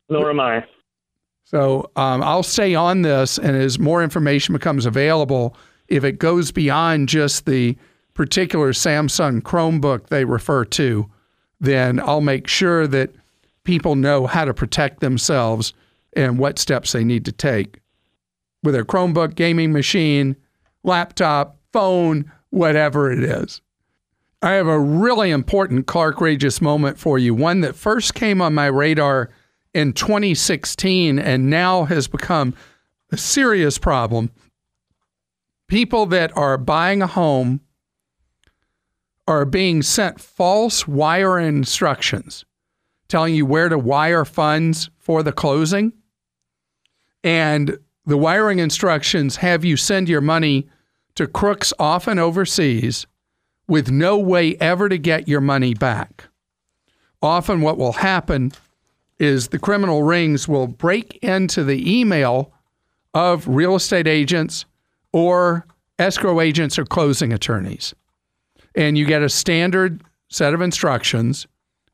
Nor 0.09 0.31
am 0.31 0.41
I. 0.41 0.65
So 1.45 1.91
um, 1.97 2.23
I'll 2.23 2.43
stay 2.43 2.75
on 2.75 3.03
this, 3.03 3.37
and 3.37 3.55
as 3.55 3.79
more 3.79 4.03
information 4.03 4.55
becomes 4.55 4.87
available, 4.87 5.55
if 5.89 6.05
it 6.05 6.19
goes 6.19 6.53
beyond 6.53 7.11
just 7.11 7.45
the 7.45 7.77
particular 8.15 8.73
Samsung 8.73 9.43
Chromebook 9.43 10.07
they 10.07 10.25
refer 10.25 10.65
to, 10.65 11.11
then 11.61 12.01
I'll 12.01 12.21
make 12.21 12.47
sure 12.47 12.87
that 12.87 13.11
people 13.65 13.95
know 13.95 14.27
how 14.27 14.45
to 14.45 14.55
protect 14.55 15.01
themselves 15.01 15.73
and 16.15 16.39
what 16.39 16.59
steps 16.59 16.93
they 16.93 17.05
need 17.05 17.25
to 17.27 17.33
take 17.33 17.81
with 18.63 18.75
their 18.75 18.85
Chromebook, 18.85 19.35
gaming 19.35 19.73
machine, 19.73 20.37
laptop, 20.83 21.59
phone, 21.73 22.31
whatever 22.51 23.11
it 23.13 23.23
is. 23.23 23.61
I 24.43 24.53
have 24.53 24.67
a 24.67 24.81
really 24.81 25.31
important 25.31 25.87
Clark 25.87 26.21
moment 26.63 26.99
for 26.99 27.19
you, 27.19 27.35
one 27.35 27.61
that 27.61 27.77
first 27.77 28.15
came 28.15 28.41
on 28.41 28.55
my 28.55 28.67
radar 28.67 29.31
in 29.75 29.93
2016 29.93 31.19
and 31.19 31.51
now 31.51 31.85
has 31.85 32.09
become 32.09 32.55
a 33.13 33.17
serious 33.17 33.79
problem. 33.79 34.31
people 35.69 36.07
that 36.07 36.37
are 36.37 36.59
buying 36.59 37.01
a 37.01 37.07
home 37.07 37.61
are 39.31 39.45
being 39.45 39.81
sent 39.81 40.21
false 40.21 40.87
wire 40.87 41.39
instructions 41.39 42.45
telling 43.11 43.35
you 43.35 43.45
where 43.45 43.69
to 43.69 43.79
wire 43.79 44.25
funds 44.25 44.89
for 44.99 45.23
the 45.23 45.33
closing. 45.33 45.93
And 47.23 47.79
the 48.07 48.17
wiring 48.17 48.61
instructions 48.61 49.37
have 49.37 49.65
you 49.65 49.77
send 49.77 50.09
your 50.09 50.21
money 50.21 50.69
to 51.17 51.27
crooks 51.27 51.73
often 51.79 52.19
overseas 52.19 53.07
with 53.69 53.91
no 53.91 54.17
way 54.19 54.57
ever 54.57 54.89
to 54.89 54.97
get 54.97 55.29
your 55.29 55.41
money 55.41 55.75
back. 55.75 56.25
Often, 57.23 57.61
what 57.61 57.77
will 57.77 57.93
happen 57.93 58.53
is 59.19 59.49
the 59.49 59.59
criminal 59.59 60.03
rings 60.03 60.49
will 60.49 60.67
break 60.67 61.19
into 61.23 61.63
the 61.63 62.01
email 62.01 62.53
of 63.13 63.47
real 63.47 63.75
estate 63.75 64.07
agents 64.07 64.65
or 65.13 65.67
escrow 65.99 66.41
agents 66.41 66.79
or 66.79 66.87
closing 66.87 67.33
attorneys. 67.33 67.95
And 68.75 68.97
you 68.97 69.05
get 69.05 69.23
a 69.23 69.29
standard 69.29 70.03
set 70.29 70.55
of 70.55 70.61
instructions 70.61 71.47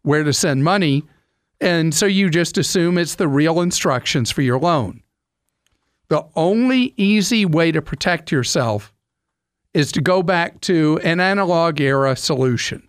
where 0.03 0.25
to 0.25 0.33
send 0.33 0.65
money. 0.65 1.05
And 1.61 1.95
so 1.95 2.07
you 2.07 2.31
just 2.31 2.59
assume 2.59 2.99
it's 2.99 3.15
the 3.15 3.29
real 3.29 3.61
instructions 3.61 4.31
for 4.31 4.43
your 4.43 4.59
loan. 4.59 5.03
The 6.09 6.25
only 6.37 6.95
easy 6.97 7.45
way 7.45 7.73
to 7.73 7.83
protect 7.83 8.31
yourself 8.31 8.93
is 9.75 9.91
to 9.93 10.01
go 10.01 10.23
back 10.23 10.61
to 10.63 11.01
an 11.03 11.21
analog 11.21 11.81
era 11.81 12.17
solution. 12.17 12.89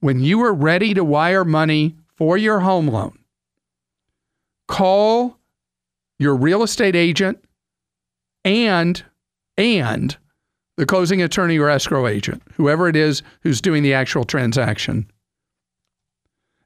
When 0.00 0.20
you 0.20 0.42
are 0.42 0.52
ready 0.52 0.94
to 0.94 1.04
wire 1.04 1.44
money 1.44 1.96
for 2.16 2.36
your 2.36 2.60
home 2.60 2.88
loan, 2.88 3.18
call 4.68 5.38
your 6.18 6.36
real 6.36 6.62
estate 6.62 6.96
agent 6.96 7.42
and 8.44 9.02
and 9.56 10.16
the 10.76 10.86
closing 10.86 11.22
attorney 11.22 11.58
or 11.58 11.68
escrow 11.68 12.06
agent, 12.06 12.42
whoever 12.54 12.88
it 12.88 12.96
is 12.96 13.22
who's 13.42 13.60
doing 13.60 13.82
the 13.82 13.94
actual 13.94 14.24
transaction, 14.24 15.10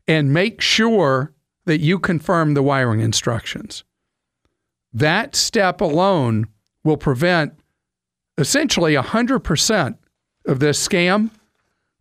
and 0.06 0.32
make 0.32 0.60
sure 0.60 1.32
that 1.64 1.80
you 1.80 1.98
confirm 1.98 2.54
the 2.54 2.62
wiring 2.62 3.00
instructions. 3.00 3.84
That 4.92 5.34
step 5.34 5.80
alone 5.80 6.46
will 6.84 6.96
prevent 6.96 7.54
essentially 8.38 8.94
100% 8.94 9.98
of 10.46 10.60
this 10.60 10.86
scam 10.86 11.30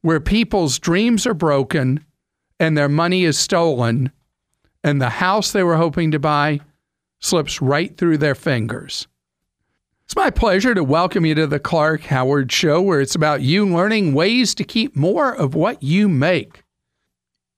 where 0.01 0.19
people's 0.19 0.77
dreams 0.77 1.25
are 1.25 1.33
broken 1.33 2.05
and 2.59 2.77
their 2.77 2.89
money 2.89 3.24
is 3.24 3.38
stolen 3.38 4.12
and 4.83 5.01
the 5.01 5.09
house 5.09 5.51
they 5.51 5.63
were 5.63 5.77
hoping 5.77 6.12
to 6.12 6.19
buy 6.19 6.59
slips 7.19 7.62
right 7.62 7.97
through 7.97 8.19
their 8.19 8.35
fingers. 8.35 9.07
It's 10.05 10.15
my 10.15 10.29
pleasure 10.29 10.75
to 10.75 10.83
welcome 10.83 11.25
you 11.25 11.33
to 11.33 11.47
the 11.47 11.59
Clark 11.59 12.03
Howard 12.03 12.51
Show, 12.51 12.79
where 12.79 13.01
it's 13.01 13.15
about 13.15 13.41
you 13.41 13.65
learning 13.65 14.13
ways 14.13 14.53
to 14.53 14.63
keep 14.63 14.95
more 14.95 15.33
of 15.35 15.55
what 15.55 15.81
you 15.81 16.07
make. 16.07 16.62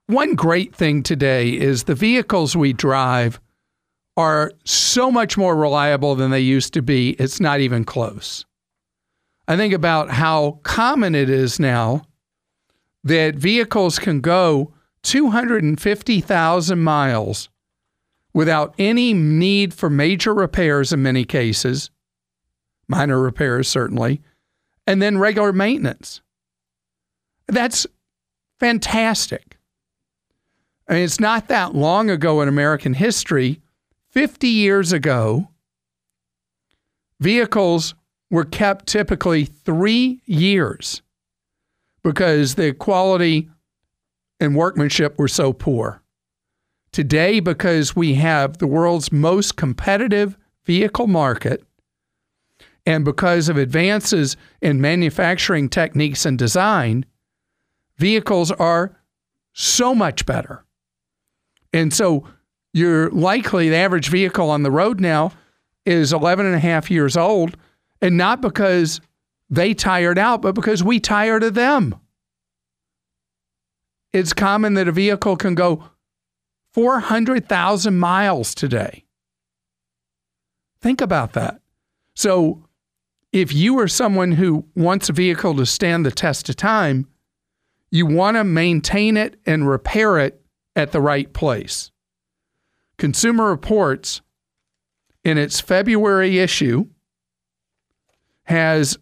One 0.05 0.33
great 0.33 0.73
thing 0.73 1.03
today 1.03 1.49
is 1.49 1.83
the 1.83 1.93
vehicles 1.93 2.55
we 2.55 2.71
drive 2.71 3.41
are 4.15 4.53
so 4.63 5.11
much 5.11 5.37
more 5.37 5.57
reliable 5.57 6.15
than 6.15 6.31
they 6.31 6.39
used 6.39 6.73
to 6.75 6.81
be, 6.81 7.09
it's 7.19 7.41
not 7.41 7.59
even 7.59 7.83
close. 7.83 8.45
I 9.49 9.57
think 9.57 9.73
about 9.73 10.09
how 10.09 10.61
common 10.63 11.15
it 11.15 11.29
is 11.29 11.59
now 11.59 12.03
that 13.03 13.35
vehicles 13.35 13.99
can 13.99 14.21
go 14.21 14.73
250,000 15.03 16.79
miles 16.79 17.49
without 18.33 18.73
any 18.79 19.13
need 19.13 19.73
for 19.73 19.89
major 19.89 20.33
repairs 20.33 20.93
in 20.93 21.03
many 21.03 21.25
cases, 21.25 21.91
minor 22.87 23.19
repairs 23.19 23.67
certainly, 23.67 24.21
and 24.85 25.01
then 25.01 25.17
regular 25.17 25.51
maintenance. 25.51 26.21
That's 27.47 27.87
fantastic. 28.59 29.57
I 30.87 30.93
mean, 30.93 31.03
it's 31.03 31.19
not 31.19 31.47
that 31.49 31.75
long 31.75 32.09
ago 32.09 32.41
in 32.41 32.47
American 32.47 32.93
history, 32.93 33.61
50 34.09 34.47
years 34.47 34.93
ago, 34.93 35.49
vehicles 37.19 37.93
were 38.31 38.45
kept 38.45 38.87
typically 38.87 39.45
three 39.45 40.21
years 40.25 41.01
because 42.03 42.55
the 42.55 42.73
quality 42.73 43.49
and 44.39 44.55
workmanship 44.55 45.17
were 45.17 45.27
so 45.27 45.51
poor. 45.51 46.01
Today, 46.91 47.39
because 47.39 47.95
we 47.95 48.15
have 48.15 48.57
the 48.57 48.67
world's 48.67 49.11
most 49.11 49.55
competitive 49.55 50.37
vehicle 50.65 51.07
market, 51.07 51.63
and 52.87 53.05
because 53.05 53.49
of 53.49 53.57
advances 53.57 54.35
in 54.63 54.81
manufacturing 54.81 55.69
techniques 55.69 56.25
and 56.25 56.39
design, 56.39 57.05
vehicles 57.97 58.49
are 58.49 58.99
so 59.53 59.93
much 59.93 60.25
better. 60.25 60.65
And 61.71 61.93
so 61.93 62.27
you're 62.73 63.11
likely 63.11 63.69
the 63.69 63.75
average 63.75 64.09
vehicle 64.09 64.49
on 64.49 64.63
the 64.63 64.71
road 64.71 64.99
now 64.99 65.33
is 65.85 66.11
11 66.11 66.47
and 66.47 66.55
a 66.55 66.59
half 66.59 66.89
years 66.89 67.15
old, 67.15 67.55
and 68.01 68.17
not 68.17 68.41
because 68.41 69.01
they 69.51 69.75
tired 69.75 70.17
out, 70.17 70.41
but 70.41 70.55
because 70.55 70.83
we 70.83 70.99
tired 70.99 71.43
of 71.43 71.53
them 71.53 71.95
it's 74.13 74.33
common 74.33 74.73
that 74.75 74.87
a 74.87 74.91
vehicle 74.91 75.35
can 75.35 75.55
go 75.55 75.83
400,000 76.73 77.97
miles 77.97 78.55
today. 78.55 79.05
Think 80.81 81.01
about 81.01 81.33
that. 81.33 81.61
So, 82.13 82.63
if 83.41 83.53
you 83.53 83.77
are 83.79 83.87
someone 83.87 84.31
who 84.33 84.65
wants 84.75 85.09
a 85.09 85.13
vehicle 85.13 85.55
to 85.55 85.65
stand 85.65 86.05
the 86.05 86.11
test 86.11 86.49
of 86.49 86.55
time, 86.55 87.07
you 87.91 88.05
want 88.05 88.35
to 88.35 88.43
maintain 88.43 89.17
it 89.17 89.39
and 89.45 89.69
repair 89.69 90.17
it 90.17 90.41
at 90.75 90.91
the 90.91 91.01
right 91.01 91.31
place. 91.33 91.91
Consumer 92.97 93.49
Reports, 93.49 94.21
in 95.23 95.37
its 95.37 95.59
February 95.59 96.39
issue, 96.39 96.87
has 98.43 98.97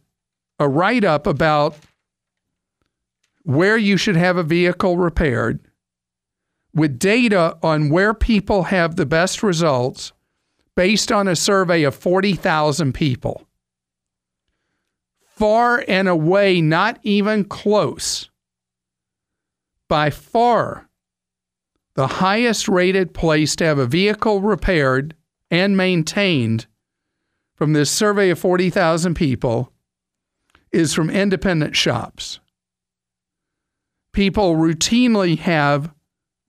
a 0.60 0.68
write 0.68 1.04
up 1.04 1.28
about 1.28 1.78
where 3.44 3.78
you 3.78 3.96
should 3.96 4.16
have 4.16 4.38
a 4.38 4.44
vehicle 4.44 4.98
repaired 4.98 5.60
with 6.74 7.00
data 7.00 7.58
on 7.64 7.90
where 7.90 8.14
people 8.14 8.64
have 8.64 8.96
the 8.96 9.06
best 9.06 9.42
results 9.44 10.12
based 10.76 11.12
on 11.12 11.28
a 11.28 11.36
survey 11.36 11.84
of 11.84 11.96
40,000 11.96 12.94
people. 12.94 13.48
Far 15.36 15.84
and 15.88 16.08
away, 16.08 16.62
not 16.62 17.00
even 17.04 17.44
close, 17.44 18.30
by 19.90 20.10
far, 20.10 20.90
the 21.96 22.08
highest 22.08 22.68
rated 22.68 23.14
place 23.14 23.56
to 23.58 23.66
have 23.66 23.78
a 23.78 23.86
vehicle 23.86 24.42
repaired 24.42 25.16
and 25.52 25.78
maintained 25.78 26.68
from 27.56 27.74
this 27.74 27.92
survey 27.92 28.30
of 28.30 28.40
40,000 28.40 29.14
people 29.14 29.72
is 30.72 30.94
from 30.94 31.10
independent 31.10 31.76
shops 31.76 32.40
people 34.16 34.56
routinely 34.56 35.38
have 35.38 35.92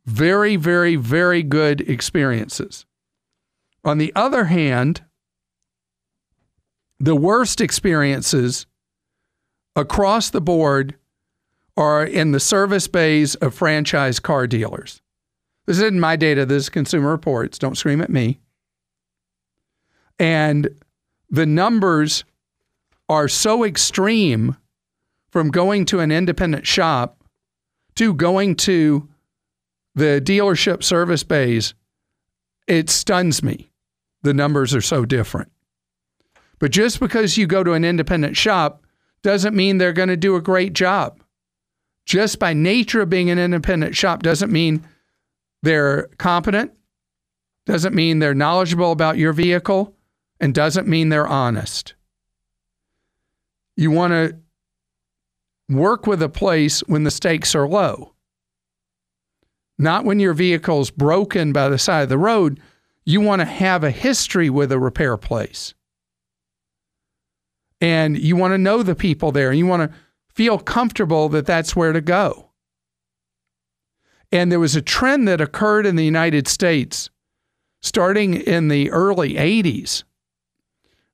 very, 0.06 0.54
very, 0.54 0.94
very 0.94 1.42
good 1.42 1.80
experiences. 1.82 2.86
On 3.84 3.98
the 3.98 4.12
other 4.14 4.44
hand, 4.44 5.02
the 7.00 7.16
worst 7.16 7.60
experiences 7.60 8.66
across 9.76 10.30
the 10.30 10.40
board 10.40 10.96
are 11.76 12.04
in 12.04 12.32
the 12.32 12.40
service 12.40 12.88
bays 12.88 13.34
of 13.36 13.54
franchise 13.54 14.18
car 14.18 14.46
dealers. 14.46 15.02
This 15.66 15.76
isn't 15.76 16.00
my 16.00 16.16
data, 16.16 16.46
this 16.46 16.64
is 16.64 16.68
Consumer 16.70 17.10
Reports. 17.10 17.58
Don't 17.58 17.76
scream 17.76 18.00
at 18.00 18.08
me. 18.08 18.40
And 20.18 20.70
the 21.28 21.44
numbers 21.44 22.24
are 23.08 23.28
so 23.28 23.64
extreme 23.64 24.56
from 25.28 25.50
going 25.50 25.84
to 25.86 26.00
an 26.00 26.10
independent 26.10 26.66
shop 26.66 27.22
to 27.96 28.14
going 28.14 28.54
to 28.56 29.08
the 29.94 30.20
dealership 30.24 30.82
service 30.82 31.22
bays, 31.22 31.74
it 32.66 32.88
stuns 32.88 33.42
me. 33.42 33.70
The 34.22 34.34
numbers 34.34 34.74
are 34.74 34.80
so 34.80 35.04
different. 35.04 35.50
But 36.58 36.70
just 36.70 37.00
because 37.00 37.36
you 37.36 37.46
go 37.46 37.62
to 37.62 37.72
an 37.72 37.84
independent 37.84 38.36
shop 38.36 38.85
doesn't 39.26 39.56
mean 39.56 39.78
they're 39.78 39.92
going 39.92 40.08
to 40.08 40.16
do 40.16 40.36
a 40.36 40.40
great 40.40 40.72
job. 40.72 41.20
Just 42.04 42.38
by 42.38 42.52
nature 42.52 43.02
of 43.02 43.10
being 43.10 43.28
an 43.28 43.40
independent 43.40 43.96
shop 43.96 44.22
doesn't 44.22 44.52
mean 44.52 44.86
they're 45.64 46.06
competent, 46.18 46.70
doesn't 47.64 47.92
mean 47.92 48.20
they're 48.20 48.34
knowledgeable 48.34 48.92
about 48.92 49.18
your 49.18 49.32
vehicle, 49.32 49.96
and 50.38 50.54
doesn't 50.54 50.86
mean 50.86 51.08
they're 51.08 51.26
honest. 51.26 51.94
You 53.76 53.90
want 53.90 54.12
to 54.12 54.36
work 55.68 56.06
with 56.06 56.22
a 56.22 56.28
place 56.28 56.78
when 56.86 57.02
the 57.02 57.10
stakes 57.10 57.56
are 57.56 57.66
low. 57.66 58.12
Not 59.76 60.04
when 60.04 60.20
your 60.20 60.34
vehicle's 60.34 60.92
broken 60.92 61.52
by 61.52 61.68
the 61.68 61.78
side 61.78 62.02
of 62.02 62.10
the 62.10 62.16
road. 62.16 62.60
You 63.04 63.20
want 63.20 63.40
to 63.40 63.46
have 63.46 63.82
a 63.82 63.90
history 63.90 64.50
with 64.50 64.70
a 64.70 64.78
repair 64.78 65.16
place. 65.16 65.74
And 67.80 68.18
you 68.18 68.36
want 68.36 68.52
to 68.52 68.58
know 68.58 68.82
the 68.82 68.94
people 68.94 69.32
there 69.32 69.50
and 69.50 69.58
you 69.58 69.66
want 69.66 69.90
to 69.90 69.98
feel 70.28 70.58
comfortable 70.58 71.28
that 71.30 71.46
that's 71.46 71.74
where 71.74 71.92
to 71.92 72.00
go. 72.00 72.50
And 74.32 74.50
there 74.50 74.60
was 74.60 74.76
a 74.76 74.82
trend 74.82 75.28
that 75.28 75.40
occurred 75.40 75.86
in 75.86 75.96
the 75.96 76.04
United 76.04 76.48
States 76.48 77.10
starting 77.80 78.34
in 78.34 78.68
the 78.68 78.90
early 78.90 79.34
80s 79.34 80.02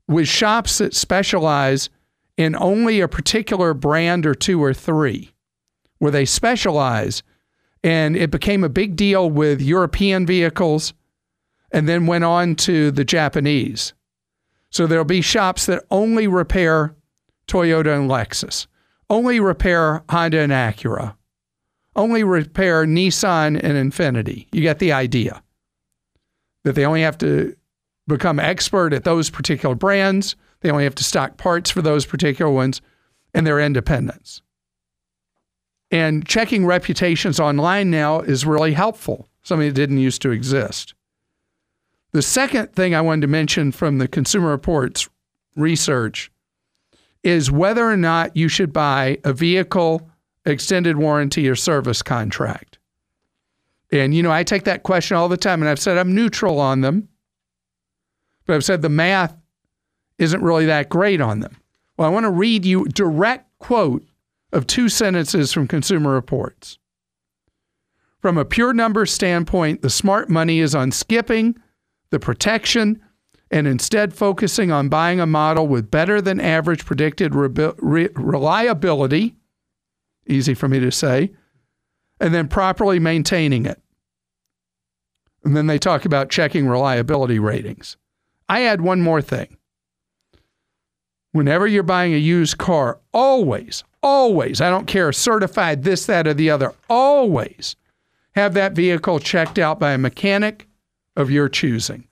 with 0.08 0.28
shops 0.28 0.78
that 0.78 0.94
specialize 0.94 1.90
in 2.36 2.56
only 2.56 3.00
a 3.00 3.08
particular 3.08 3.74
brand 3.74 4.26
or 4.26 4.34
two 4.34 4.62
or 4.62 4.72
three, 4.72 5.32
where 5.98 6.10
they 6.10 6.24
specialize. 6.24 7.22
And 7.84 8.16
it 8.16 8.30
became 8.30 8.64
a 8.64 8.68
big 8.68 8.96
deal 8.96 9.28
with 9.28 9.60
European 9.60 10.24
vehicles 10.24 10.94
and 11.72 11.88
then 11.88 12.06
went 12.06 12.24
on 12.24 12.54
to 12.56 12.90
the 12.90 13.04
Japanese. 13.04 13.92
So 14.72 14.86
there'll 14.86 15.04
be 15.04 15.20
shops 15.20 15.66
that 15.66 15.84
only 15.90 16.26
repair 16.26 16.96
Toyota 17.46 17.94
and 17.94 18.10
Lexus, 18.10 18.66
only 19.10 19.38
repair 19.38 20.02
Honda 20.08 20.40
and 20.40 20.50
Acura, 20.50 21.14
only 21.94 22.24
repair 22.24 22.86
Nissan 22.86 23.60
and 23.62 23.92
Infiniti. 23.92 24.46
You 24.50 24.62
get 24.62 24.78
the 24.78 24.92
idea 24.92 25.42
that 26.64 26.74
they 26.74 26.86
only 26.86 27.02
have 27.02 27.18
to 27.18 27.54
become 28.08 28.40
expert 28.40 28.94
at 28.94 29.04
those 29.04 29.28
particular 29.28 29.74
brands. 29.74 30.36
They 30.60 30.70
only 30.70 30.84
have 30.84 30.94
to 30.96 31.04
stock 31.04 31.36
parts 31.36 31.70
for 31.70 31.82
those 31.82 32.06
particular 32.06 32.50
ones 32.50 32.80
and 33.34 33.46
their 33.46 33.60
independence. 33.60 34.40
And 35.90 36.26
checking 36.26 36.64
reputations 36.64 37.38
online 37.38 37.90
now 37.90 38.20
is 38.20 38.46
really 38.46 38.72
helpful, 38.72 39.28
something 39.42 39.68
that 39.68 39.74
didn't 39.74 39.98
used 39.98 40.22
to 40.22 40.30
exist. 40.30 40.94
The 42.12 42.22
second 42.22 42.74
thing 42.74 42.94
I 42.94 43.00
wanted 43.00 43.22
to 43.22 43.26
mention 43.26 43.72
from 43.72 43.98
the 43.98 44.06
Consumer 44.06 44.48
Reports 44.48 45.08
research 45.56 46.30
is 47.22 47.50
whether 47.50 47.88
or 47.88 47.96
not 47.96 48.36
you 48.36 48.48
should 48.48 48.72
buy 48.72 49.18
a 49.24 49.32
vehicle 49.32 50.10
extended 50.44 50.96
warranty 50.96 51.48
or 51.48 51.54
service 51.54 52.02
contract. 52.02 52.78
And, 53.90 54.14
you 54.14 54.22
know, 54.22 54.32
I 54.32 54.42
take 54.42 54.64
that 54.64 54.82
question 54.82 55.16
all 55.16 55.28
the 55.28 55.36
time, 55.36 55.62
and 55.62 55.68
I've 55.68 55.78
said 55.78 55.96
I'm 55.96 56.14
neutral 56.14 56.58
on 56.58 56.80
them, 56.80 57.08
but 58.46 58.56
I've 58.56 58.64
said 58.64 58.82
the 58.82 58.88
math 58.88 59.34
isn't 60.18 60.42
really 60.42 60.66
that 60.66 60.88
great 60.88 61.20
on 61.20 61.40
them. 61.40 61.56
Well, 61.96 62.08
I 62.08 62.12
want 62.12 62.24
to 62.24 62.30
read 62.30 62.64
you 62.64 62.84
direct 62.86 63.48
quote 63.58 64.04
of 64.52 64.66
two 64.66 64.88
sentences 64.88 65.52
from 65.52 65.68
Consumer 65.68 66.12
Reports. 66.12 66.78
From 68.20 68.36
a 68.36 68.44
pure 68.44 68.72
number 68.72 69.06
standpoint, 69.06 69.82
the 69.82 69.90
smart 69.90 70.28
money 70.28 70.60
is 70.60 70.74
on 70.74 70.90
skipping 70.90 71.56
the 72.12 72.20
protection 72.20 73.02
and 73.50 73.66
instead 73.66 74.14
focusing 74.14 74.70
on 74.70 74.88
buying 74.88 75.18
a 75.18 75.26
model 75.26 75.66
with 75.66 75.90
better 75.90 76.20
than 76.20 76.40
average 76.40 76.84
predicted 76.84 77.34
re- 77.34 77.72
re- 77.78 78.08
reliability, 78.14 79.34
easy 80.26 80.54
for 80.54 80.68
me 80.68 80.78
to 80.78 80.92
say, 80.92 81.32
and 82.20 82.32
then 82.32 82.48
properly 82.48 82.98
maintaining 82.98 83.66
it. 83.66 83.80
And 85.44 85.56
then 85.56 85.66
they 85.66 85.78
talk 85.78 86.04
about 86.04 86.30
checking 86.30 86.68
reliability 86.68 87.38
ratings. 87.38 87.96
I 88.48 88.62
add 88.64 88.82
one 88.82 89.00
more 89.00 89.22
thing. 89.22 89.56
Whenever 91.32 91.66
you're 91.66 91.82
buying 91.82 92.12
a 92.12 92.18
used 92.18 92.58
car, 92.58 93.00
always, 93.12 93.84
always, 94.02 94.60
I 94.60 94.68
don't 94.68 94.86
care, 94.86 95.12
certified 95.12 95.82
this, 95.82 96.04
that, 96.06 96.26
or 96.26 96.34
the 96.34 96.50
other, 96.50 96.74
always 96.90 97.74
have 98.34 98.52
that 98.54 98.72
vehicle 98.72 99.18
checked 99.18 99.58
out 99.58 99.80
by 99.80 99.92
a 99.92 99.98
mechanic 99.98 100.68
of 101.16 101.30
your 101.30 101.48
choosing. 101.48 102.08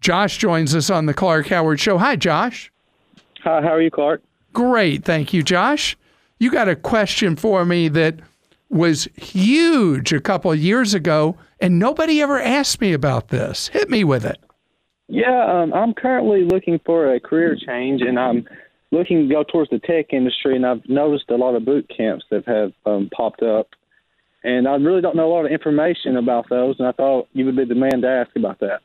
Josh 0.00 0.38
joins 0.38 0.74
us 0.74 0.90
on 0.90 1.06
the 1.06 1.14
Clark 1.14 1.48
Howard 1.48 1.80
Show. 1.80 1.98
Hi, 1.98 2.16
Josh. 2.16 2.70
Hi, 3.42 3.60
how 3.60 3.74
are 3.74 3.82
you, 3.82 3.90
Clark? 3.90 4.22
Great. 4.52 5.04
Thank 5.04 5.32
you, 5.32 5.42
Josh. 5.42 5.96
You 6.38 6.50
got 6.50 6.68
a 6.68 6.76
question 6.76 7.36
for 7.36 7.64
me 7.64 7.88
that 7.88 8.20
was 8.70 9.08
huge 9.16 10.12
a 10.12 10.20
couple 10.20 10.52
of 10.52 10.58
years 10.58 10.94
ago, 10.94 11.36
and 11.60 11.78
nobody 11.78 12.22
ever 12.22 12.40
asked 12.40 12.80
me 12.80 12.92
about 12.92 13.28
this. 13.28 13.68
Hit 13.68 13.88
me 13.88 14.04
with 14.04 14.24
it. 14.24 14.38
Yeah, 15.08 15.62
um, 15.62 15.72
I'm 15.72 15.94
currently 15.94 16.44
looking 16.44 16.78
for 16.84 17.14
a 17.14 17.18
career 17.18 17.56
change, 17.56 18.02
and 18.02 18.18
I'm 18.18 18.46
looking 18.90 19.28
to 19.28 19.34
go 19.34 19.42
towards 19.42 19.70
the 19.70 19.78
tech 19.78 20.12
industry, 20.12 20.54
and 20.54 20.66
I've 20.66 20.86
noticed 20.88 21.30
a 21.30 21.36
lot 21.36 21.54
of 21.54 21.64
boot 21.64 21.90
camps 21.94 22.24
that 22.30 22.46
have 22.46 22.72
um, 22.86 23.10
popped 23.16 23.42
up. 23.42 23.68
And 24.48 24.66
I 24.66 24.76
really 24.76 25.02
don't 25.02 25.14
know 25.14 25.30
a 25.30 25.32
lot 25.34 25.44
of 25.44 25.52
information 25.52 26.16
about 26.16 26.48
those, 26.48 26.76
and 26.78 26.88
I 26.88 26.92
thought 26.92 27.28
you 27.34 27.44
would 27.44 27.54
be 27.54 27.66
the 27.66 27.74
man 27.74 28.00
to 28.00 28.08
ask 28.08 28.34
about 28.34 28.58
that. 28.60 28.80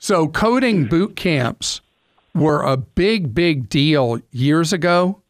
So, 0.00 0.26
coding 0.26 0.86
boot 0.86 1.14
camps 1.14 1.80
were 2.34 2.62
a 2.62 2.76
big, 2.76 3.32
big 3.32 3.68
deal 3.68 4.20
years 4.32 4.72
ago. 4.72 5.22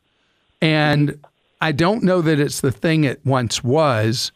And 0.62 1.22
I 1.60 1.72
don't 1.72 2.02
know 2.02 2.22
that 2.22 2.40
it's 2.40 2.62
the 2.62 2.72
thing 2.72 3.04
it 3.04 3.20
once 3.26 3.62
was, 3.62 4.32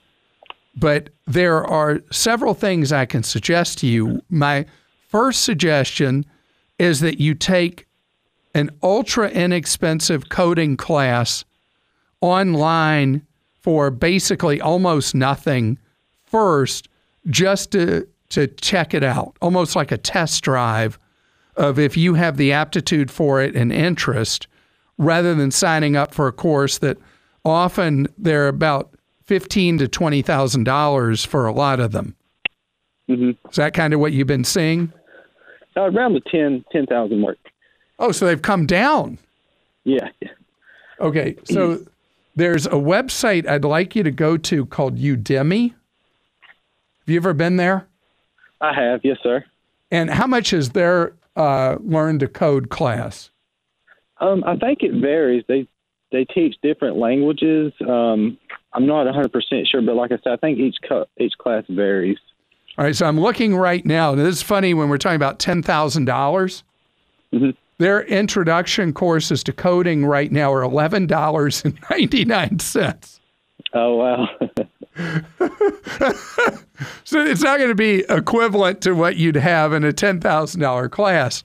but 0.77 1.09
there 1.27 1.65
are 1.65 2.03
several 2.13 2.53
things 2.53 2.93
I 2.93 3.07
can 3.07 3.23
suggest 3.23 3.79
to 3.79 3.87
you. 3.87 4.21
My 4.29 4.67
first 5.09 5.45
suggestion 5.45 6.27
is 6.79 7.01
that 7.01 7.21
you 7.21 7.35
take 7.35 7.87
an 8.55 8.69
ultra 8.83 9.31
inexpensive 9.31 10.29
coding 10.29 10.77
class 10.77 11.47
online 12.21 13.27
for 13.59 13.90
basically 13.90 14.61
almost 14.61 15.14
nothing 15.14 15.79
first, 16.25 16.88
just 17.29 17.73
to, 17.73 18.07
to 18.31 18.47
check 18.47 18.94
it 18.94 19.05
out, 19.05 19.37
almost 19.40 19.77
like 19.77 19.92
a 19.92 19.99
test 19.99 20.42
drive 20.42 20.99
of 21.57 21.79
if 21.79 21.97
you 21.97 22.14
have 22.14 22.37
the 22.37 22.53
aptitude 22.53 23.11
for 23.11 23.42
it 23.42 23.57
and 23.57 23.73
interest, 23.73 24.47
rather 24.97 25.35
than 25.35 25.51
signing 25.51 25.97
up 25.97 26.14
for 26.14 26.29
a 26.29 26.33
course 26.33 26.79
that 26.79 26.99
often 27.44 28.07
they're 28.16 28.49
about 28.49 28.94
fifteen 29.25 29.77
to 29.79 29.88
twenty 29.88 30.23
thousand 30.23 30.64
dollars 30.64 31.25
for 31.25 31.47
a 31.47 31.53
lot 31.53 31.81
of 31.81 31.92
them. 31.92 32.14
Mm-hmm. 33.09 33.49
Is 33.49 33.57
that 33.57 33.75
kind 33.75 33.92
of 33.92 34.01
what 34.01 34.12
you've 34.12 34.27
been 34.27 34.44
seeing? 34.44 34.92
Uh, 35.77 35.83
around 35.83 36.14
the 36.14 36.21
10 36.21 36.64
10,000 36.73 37.21
mark. 37.21 37.38
Oh, 37.99 38.12
so 38.12 38.27
they've 38.27 38.42
come 38.42 38.66
down. 38.66 39.18
Yeah. 39.85 40.09
Okay, 41.01 41.37
so 41.44 41.85
there's 42.38 42.66
a 42.66 42.70
website 42.70 43.46
I'd 43.48 43.64
like 43.64 43.94
you 43.96 44.03
to 44.05 44.11
go 44.11 44.37
to 44.37 44.64
called 44.66 44.96
Udemy. 44.96 45.70
Have 45.70 47.09
you 47.09 47.16
ever 47.16 47.35
been 47.35 47.57
there? 47.57 47.87
I 48.61 48.72
have, 48.72 49.01
yes, 49.03 49.18
sir. 49.22 49.44
And 49.90 50.11
how 50.11 50.27
much 50.27 50.53
is 50.53 50.70
their 50.70 51.14
uh, 51.37 51.77
learn 51.81 52.18
to 52.20 52.29
code 52.29 52.70
class? 52.70 53.31
Um, 54.20 54.42
I 54.46 54.57
think 54.57 54.83
it 54.83 55.01
varies. 55.01 55.44
They 55.48 55.68
they 56.11 56.24
teach 56.24 56.57
different 56.62 56.96
languages. 56.96 57.72
Um, 57.87 58.38
I'm 58.72 58.87
not 58.87 59.05
100 59.05 59.33
percent 59.33 59.66
sure, 59.68 59.83
but 59.83 59.94
like 59.96 60.12
I 60.12 60.18
said, 60.22 60.33
I 60.33 60.37
think 60.37 60.59
each 60.59 60.77
co- 60.88 61.07
each 61.18 61.35
class 61.38 61.64
varies. 61.68 62.18
All 62.77 62.85
right, 62.85 62.94
so 62.94 63.07
I'm 63.07 63.20
looking 63.20 63.57
right 63.57 63.85
now. 63.85 64.14
This 64.14 64.37
is 64.37 64.42
funny 64.42 64.74
when 64.74 64.88
we're 64.88 64.98
talking 64.98 65.16
about 65.16 65.38
ten 65.38 65.62
thousand 65.62 66.05
dollars. 66.05 66.62
Mhm. 67.33 67.57
Their 67.79 68.03
introduction 68.03 68.93
courses 68.93 69.43
to 69.45 69.53
coding 69.53 70.05
right 70.05 70.31
now 70.31 70.53
are 70.53 70.62
eleven 70.62 71.07
dollars 71.07 71.64
and 71.64 71.79
ninety 71.91 72.25
nine 72.25 72.59
cents. 72.59 73.21
Oh 73.73 73.97
wow. 73.97 74.29
So 77.05 77.25
it's 77.25 77.43
not 77.43 77.59
going 77.59 77.71
to 77.71 77.75
be 77.75 78.05
equivalent 78.09 78.83
to 78.83 78.93
what 78.93 79.17
you'd 79.17 79.37
have 79.37 79.73
in 79.73 79.83
a 79.83 79.93
ten 79.93 80.21
thousand 80.21 80.61
dollar 80.61 80.88
class. 80.88 81.43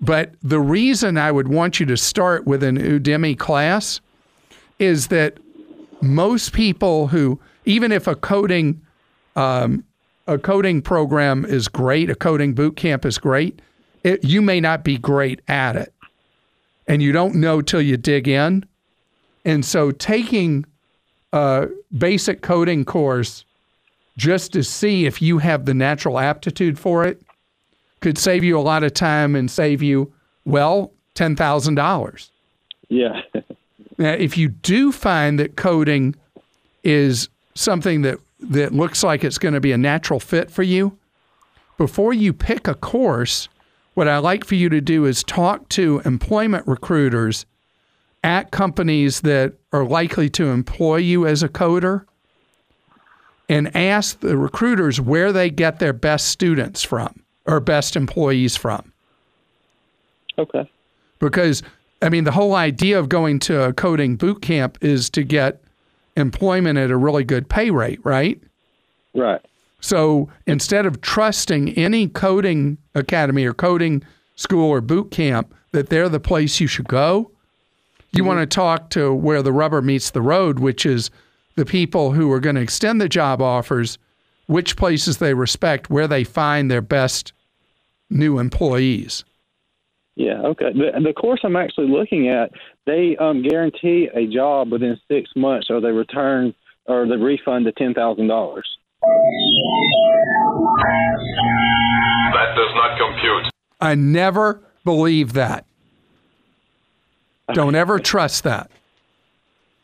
But 0.00 0.34
the 0.42 0.58
reason 0.58 1.16
I 1.16 1.30
would 1.30 1.48
want 1.48 1.78
you 1.78 1.86
to 1.86 1.96
start 1.96 2.46
with 2.46 2.62
an 2.62 2.78
Udemy 2.78 3.38
class 3.38 4.00
is 4.78 5.08
that 5.08 5.38
most 6.00 6.52
people 6.52 7.08
who, 7.08 7.38
even 7.64 7.92
if 7.92 8.06
a 8.06 8.16
coding 8.16 8.80
um, 9.36 9.84
a 10.26 10.38
coding 10.38 10.82
program 10.82 11.44
is 11.44 11.68
great, 11.68 12.10
a 12.10 12.14
coding 12.14 12.54
boot 12.54 12.76
camp 12.76 13.04
is 13.04 13.18
great, 13.18 13.60
it, 14.04 14.24
you 14.24 14.42
may 14.42 14.60
not 14.60 14.84
be 14.84 14.98
great 14.98 15.40
at 15.48 15.76
it, 15.76 15.92
and 16.86 17.02
you 17.02 17.12
don't 17.12 17.34
know 17.34 17.62
till 17.62 17.82
you 17.82 17.96
dig 17.96 18.28
in. 18.28 18.64
And 19.44 19.64
so, 19.64 19.90
taking 19.90 20.64
a 21.32 21.68
basic 21.96 22.42
coding 22.42 22.84
course 22.84 23.44
just 24.16 24.52
to 24.52 24.62
see 24.62 25.06
if 25.06 25.22
you 25.22 25.38
have 25.38 25.64
the 25.64 25.74
natural 25.74 26.18
aptitude 26.18 26.78
for 26.78 27.04
it 27.04 27.22
could 28.00 28.18
save 28.18 28.44
you 28.44 28.58
a 28.58 28.60
lot 28.60 28.82
of 28.82 28.92
time 28.92 29.34
and 29.34 29.50
save 29.50 29.82
you 29.82 30.12
well 30.44 30.92
ten 31.14 31.36
thousand 31.36 31.74
dollars. 31.76 32.30
yeah. 32.88 33.22
Now, 33.98 34.12
if 34.12 34.38
you 34.38 34.48
do 34.48 34.90
find 34.90 35.38
that 35.38 35.56
coding 35.56 36.16
is 36.82 37.28
something 37.54 38.02
that, 38.02 38.18
that 38.40 38.72
looks 38.72 39.04
like 39.04 39.22
it's 39.22 39.38
going 39.38 39.54
to 39.54 39.60
be 39.60 39.70
a 39.70 39.78
natural 39.78 40.18
fit 40.18 40.50
for 40.50 40.62
you, 40.62 40.96
before 41.76 42.14
you 42.14 42.32
pick 42.32 42.66
a 42.66 42.74
course, 42.74 43.48
what 43.94 44.08
I 44.08 44.18
like 44.18 44.44
for 44.44 44.54
you 44.54 44.68
to 44.68 44.80
do 44.80 45.04
is 45.04 45.22
talk 45.22 45.68
to 45.70 46.00
employment 46.04 46.66
recruiters 46.66 47.46
at 48.24 48.50
companies 48.50 49.22
that 49.22 49.54
are 49.72 49.84
likely 49.84 50.30
to 50.30 50.46
employ 50.46 50.96
you 50.96 51.26
as 51.26 51.42
a 51.42 51.48
coder 51.48 52.04
and 53.48 53.74
ask 53.76 54.20
the 54.20 54.38
recruiters 54.38 55.00
where 55.00 55.32
they 55.32 55.50
get 55.50 55.78
their 55.78 55.92
best 55.92 56.28
students 56.28 56.82
from 56.82 57.22
or 57.46 57.60
best 57.60 57.96
employees 57.96 58.56
from 58.56 58.92
Okay. 60.38 60.68
Because, 61.18 61.62
I 62.00 62.08
mean, 62.08 62.24
the 62.24 62.32
whole 62.32 62.54
idea 62.54 62.98
of 62.98 63.08
going 63.08 63.38
to 63.40 63.62
a 63.62 63.72
coding 63.72 64.16
boot 64.16 64.42
camp 64.42 64.78
is 64.80 65.10
to 65.10 65.22
get 65.22 65.62
employment 66.16 66.78
at 66.78 66.90
a 66.90 66.96
really 66.96 67.24
good 67.24 67.48
pay 67.48 67.70
rate, 67.70 68.00
right? 68.04 68.40
Right. 69.14 69.40
So 69.82 70.30
instead 70.46 70.86
of 70.86 71.00
trusting 71.00 71.70
any 71.70 72.08
coding 72.08 72.78
academy 72.94 73.44
or 73.44 73.52
coding 73.52 74.02
school 74.36 74.70
or 74.70 74.80
boot 74.80 75.10
camp 75.10 75.54
that 75.72 75.90
they're 75.90 76.08
the 76.08 76.20
place 76.20 76.60
you 76.60 76.68
should 76.68 76.88
go, 76.88 77.30
you 78.12 78.24
want 78.24 78.40
to 78.40 78.46
talk 78.46 78.90
to 78.90 79.12
where 79.12 79.42
the 79.42 79.52
rubber 79.52 79.82
meets 79.82 80.10
the 80.10 80.22
road, 80.22 80.58
which 80.58 80.86
is 80.86 81.10
the 81.56 81.64
people 81.64 82.12
who 82.12 82.30
are 82.30 82.40
going 82.40 82.56
to 82.56 82.62
extend 82.62 83.00
the 83.00 83.08
job 83.08 83.42
offers, 83.42 83.98
which 84.46 84.76
places 84.76 85.18
they 85.18 85.34
respect, 85.34 85.90
where 85.90 86.06
they 86.06 86.22
find 86.22 86.70
their 86.70 86.82
best 86.82 87.32
new 88.08 88.38
employees. 88.38 89.24
Yeah, 90.14 90.42
okay. 90.42 90.72
The, 90.74 91.00
the 91.02 91.14
course 91.14 91.40
I'm 91.42 91.56
actually 91.56 91.88
looking 91.88 92.28
at, 92.28 92.50
they 92.84 93.16
um, 93.16 93.42
guarantee 93.42 94.10
a 94.14 94.26
job 94.26 94.70
within 94.70 95.00
six 95.08 95.30
months, 95.34 95.68
or 95.70 95.80
they 95.80 95.90
return 95.90 96.54
or 96.84 97.06
they 97.06 97.16
refund 97.16 97.64
the 97.64 97.72
ten 97.72 97.94
thousand 97.94 98.26
dollars. 98.26 98.78
That 102.32 102.54
does 102.56 102.74
not 102.74 102.98
compute. 102.98 103.52
I 103.80 103.94
never 103.94 104.62
believe 104.84 105.32
that. 105.32 105.64
Don't 107.52 107.74
ever 107.74 107.98
trust 107.98 108.44
that. 108.44 108.70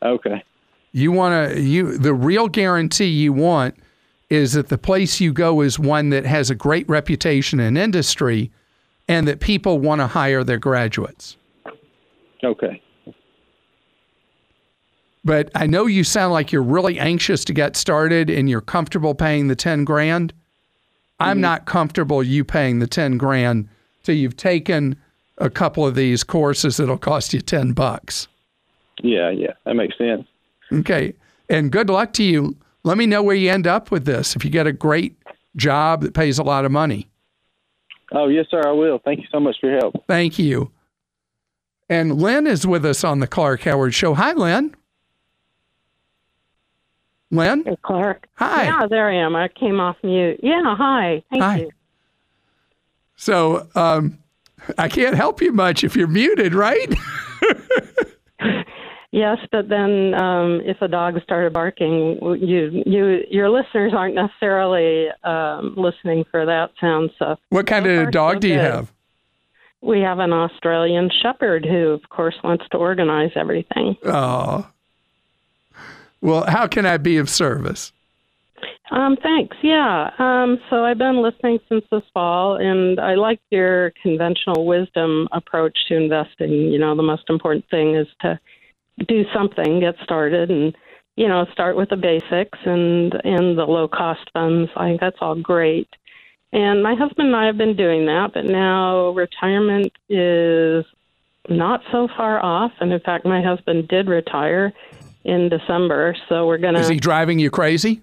Okay. 0.01 0.43
You 0.91 1.11
want 1.11 1.53
to 1.53 1.61
you 1.61 1.97
the 1.97 2.13
real 2.13 2.47
guarantee 2.47 3.09
you 3.09 3.33
want 3.33 3.75
is 4.29 4.53
that 4.53 4.69
the 4.69 4.77
place 4.77 5.19
you 5.19 5.33
go 5.33 5.61
is 5.61 5.77
one 5.77 6.09
that 6.09 6.25
has 6.25 6.49
a 6.49 6.55
great 6.55 6.87
reputation 6.87 7.59
in 7.59 7.75
industry 7.77 8.51
and 9.07 9.27
that 9.27 9.39
people 9.39 9.79
want 9.79 9.99
to 9.99 10.07
hire 10.07 10.43
their 10.43 10.57
graduates. 10.57 11.35
Okay. 12.43 12.81
But 15.29 15.51
I 15.53 15.67
know 15.67 15.85
you 15.85 16.03
sound 16.03 16.33
like 16.33 16.51
you're 16.51 16.63
really 16.63 16.97
anxious 16.97 17.45
to 17.45 17.53
get 17.53 17.75
started 17.75 18.31
and 18.31 18.49
you're 18.49 18.61
comfortable 18.61 19.13
paying 19.13 19.47
the 19.47 19.55
10 19.55 19.85
grand. 19.85 20.33
I'm 21.19 21.35
mm-hmm. 21.35 21.41
not 21.41 21.65
comfortable 21.67 22.23
you 22.23 22.43
paying 22.43 22.79
the 22.79 22.87
10 22.87 23.19
grand 23.19 23.69
till 24.01 24.15
you've 24.15 24.37
taken 24.37 24.95
a 25.37 25.51
couple 25.51 25.85
of 25.85 25.93
these 25.93 26.23
courses 26.23 26.77
that'll 26.77 26.97
cost 26.97 27.31
you 27.31 27.41
10 27.41 27.73
bucks. 27.73 28.27
Yeah, 29.03 29.29
yeah, 29.29 29.53
that 29.65 29.75
makes 29.75 29.99
sense. 29.99 30.25
Okay. 30.73 31.13
And 31.47 31.71
good 31.71 31.91
luck 31.91 32.11
to 32.13 32.23
you. 32.23 32.57
Let 32.81 32.97
me 32.97 33.05
know 33.05 33.21
where 33.21 33.35
you 33.35 33.51
end 33.51 33.67
up 33.67 33.91
with 33.91 34.05
this 34.05 34.35
if 34.35 34.43
you 34.43 34.49
get 34.49 34.65
a 34.65 34.73
great 34.73 35.15
job 35.55 36.01
that 36.01 36.15
pays 36.15 36.39
a 36.39 36.43
lot 36.43 36.65
of 36.65 36.71
money. 36.71 37.07
Oh, 38.11 38.29
yes, 38.29 38.47
sir, 38.49 38.63
I 38.65 38.71
will. 38.71 38.99
Thank 39.05 39.19
you 39.19 39.27
so 39.31 39.39
much 39.39 39.57
for 39.61 39.69
your 39.69 39.77
help. 39.77 39.93
Thank 40.07 40.39
you. 40.39 40.71
And 41.87 42.19
Lynn 42.19 42.47
is 42.47 42.65
with 42.65 42.83
us 42.83 43.03
on 43.03 43.19
the 43.19 43.27
Clark 43.27 43.61
Howard 43.61 43.93
Show. 43.93 44.15
Hi, 44.15 44.33
Lynn. 44.33 44.75
Lynn? 47.31 47.63
Hey, 47.65 47.77
Clark. 47.83 48.27
Hi. 48.35 48.65
Yeah, 48.65 48.87
there 48.89 49.09
I 49.09 49.15
am. 49.15 49.35
I 49.35 49.47
came 49.49 49.79
off 49.79 49.97
mute. 50.03 50.39
Yeah, 50.41 50.75
hi. 50.75 51.23
Thank 51.29 51.43
Hi. 51.43 51.57
you. 51.59 51.71
So 53.15 53.67
um, 53.75 54.17
I 54.77 54.87
can't 54.87 55.15
help 55.15 55.41
you 55.41 55.51
much 55.51 55.83
if 55.83 55.95
you're 55.95 56.07
muted, 56.07 56.53
right? 56.53 56.93
Yes, 59.11 59.39
but 59.51 59.69
then 59.69 60.13
um, 60.13 60.61
if 60.63 60.79
a 60.83 60.87
dog 60.87 61.19
started 61.23 61.51
barking, 61.51 62.19
you 62.39 62.83
you 62.85 63.23
your 63.31 63.49
listeners 63.49 63.91
aren't 63.91 64.13
necessarily 64.13 65.07
um, 65.23 65.73
listening 65.75 66.25
for 66.29 66.45
that 66.45 66.69
sound. 66.79 67.09
So 67.17 67.35
what 67.49 67.65
kind 67.65 67.85
So 67.85 67.89
of 67.91 68.03
far, 68.03 68.11
dog 68.11 68.39
do 68.41 68.49
you 68.49 68.53
good. 68.55 68.71
have? 68.71 68.93
we 69.81 70.01
have 70.01 70.19
an 70.19 70.31
Australian 70.31 71.09
Shepherd 71.23 71.65
who, 71.65 71.87
of 71.87 72.07
course, 72.09 72.35
wants 72.43 72.65
to 72.69 72.77
organize 72.77 73.31
everything. 73.35 73.95
Oh. 74.05 74.67
Well, 76.21 76.45
how 76.47 76.67
can 76.67 76.85
I 76.85 76.97
be 76.97 77.17
of 77.17 77.29
service? 77.29 77.91
Um, 78.91 79.17
thanks. 79.21 79.55
Yeah. 79.61 80.11
Um, 80.17 80.59
so 80.69 80.83
I've 80.83 80.97
been 80.97 81.21
listening 81.21 81.59
since 81.69 81.85
this 81.91 82.03
fall, 82.13 82.55
and 82.55 82.99
I 82.99 83.15
like 83.15 83.39
your 83.51 83.93
conventional 84.01 84.65
wisdom 84.65 85.27
approach 85.31 85.77
to 85.87 85.95
investing. 85.95 86.51
You 86.51 86.79
know, 86.79 86.95
the 86.95 87.03
most 87.03 87.29
important 87.29 87.65
thing 87.69 87.95
is 87.95 88.07
to 88.21 88.39
do 89.07 89.25
something, 89.33 89.79
get 89.79 89.95
started, 90.03 90.49
and 90.49 90.75
you 91.15 91.27
know, 91.27 91.45
start 91.51 91.75
with 91.75 91.89
the 91.89 91.97
basics 91.97 92.57
and 92.65 93.13
and 93.23 93.57
the 93.57 93.65
low 93.65 93.87
cost 93.87 94.29
funds. 94.33 94.71
I 94.75 94.89
think 94.89 95.01
that's 95.01 95.17
all 95.21 95.35
great. 95.35 95.89
And 96.51 96.81
my 96.81 96.95
husband 96.95 97.27
and 97.27 97.35
I 97.35 97.45
have 97.45 97.57
been 97.57 97.75
doing 97.75 98.07
that, 98.07 98.31
but 98.33 98.45
now 98.45 99.09
retirement 99.09 99.91
is 100.09 100.83
not 101.47 101.81
so 101.91 102.07
far 102.17 102.43
off. 102.43 102.71
And 102.79 102.91
in 102.91 102.99
fact, 103.01 103.23
my 103.23 103.41
husband 103.41 103.87
did 103.87 104.07
retire 104.07 104.73
in 105.23 105.49
December, 105.49 106.15
so 106.27 106.47
we're 106.47 106.57
gonna 106.57 106.79
Is 106.79 106.87
he 106.87 106.97
driving 106.97 107.39
you 107.39 107.49
crazy? 107.49 108.01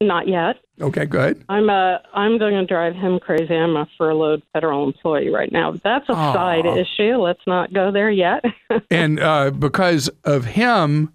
not 0.00 0.28
yet. 0.28 0.56
Okay, 0.80 1.06
good. 1.06 1.42
I'm 1.48 1.70
uh 1.70 1.98
I'm 2.12 2.38
going 2.38 2.54
to 2.54 2.66
drive 2.66 2.94
him 2.94 3.18
crazy. 3.18 3.54
I'm 3.54 3.76
a 3.76 3.88
furloughed 3.96 4.42
federal 4.52 4.84
employee 4.84 5.30
right 5.30 5.50
now. 5.50 5.72
That's 5.82 6.06
a 6.10 6.12
Aw. 6.12 6.32
side 6.34 6.66
issue. 6.66 7.16
Let's 7.16 7.40
not 7.46 7.72
go 7.72 7.90
there 7.90 8.10
yet. 8.10 8.44
And 8.90 9.18
uh, 9.20 9.52
because 9.52 10.10
of 10.24 10.44
him 10.44 11.12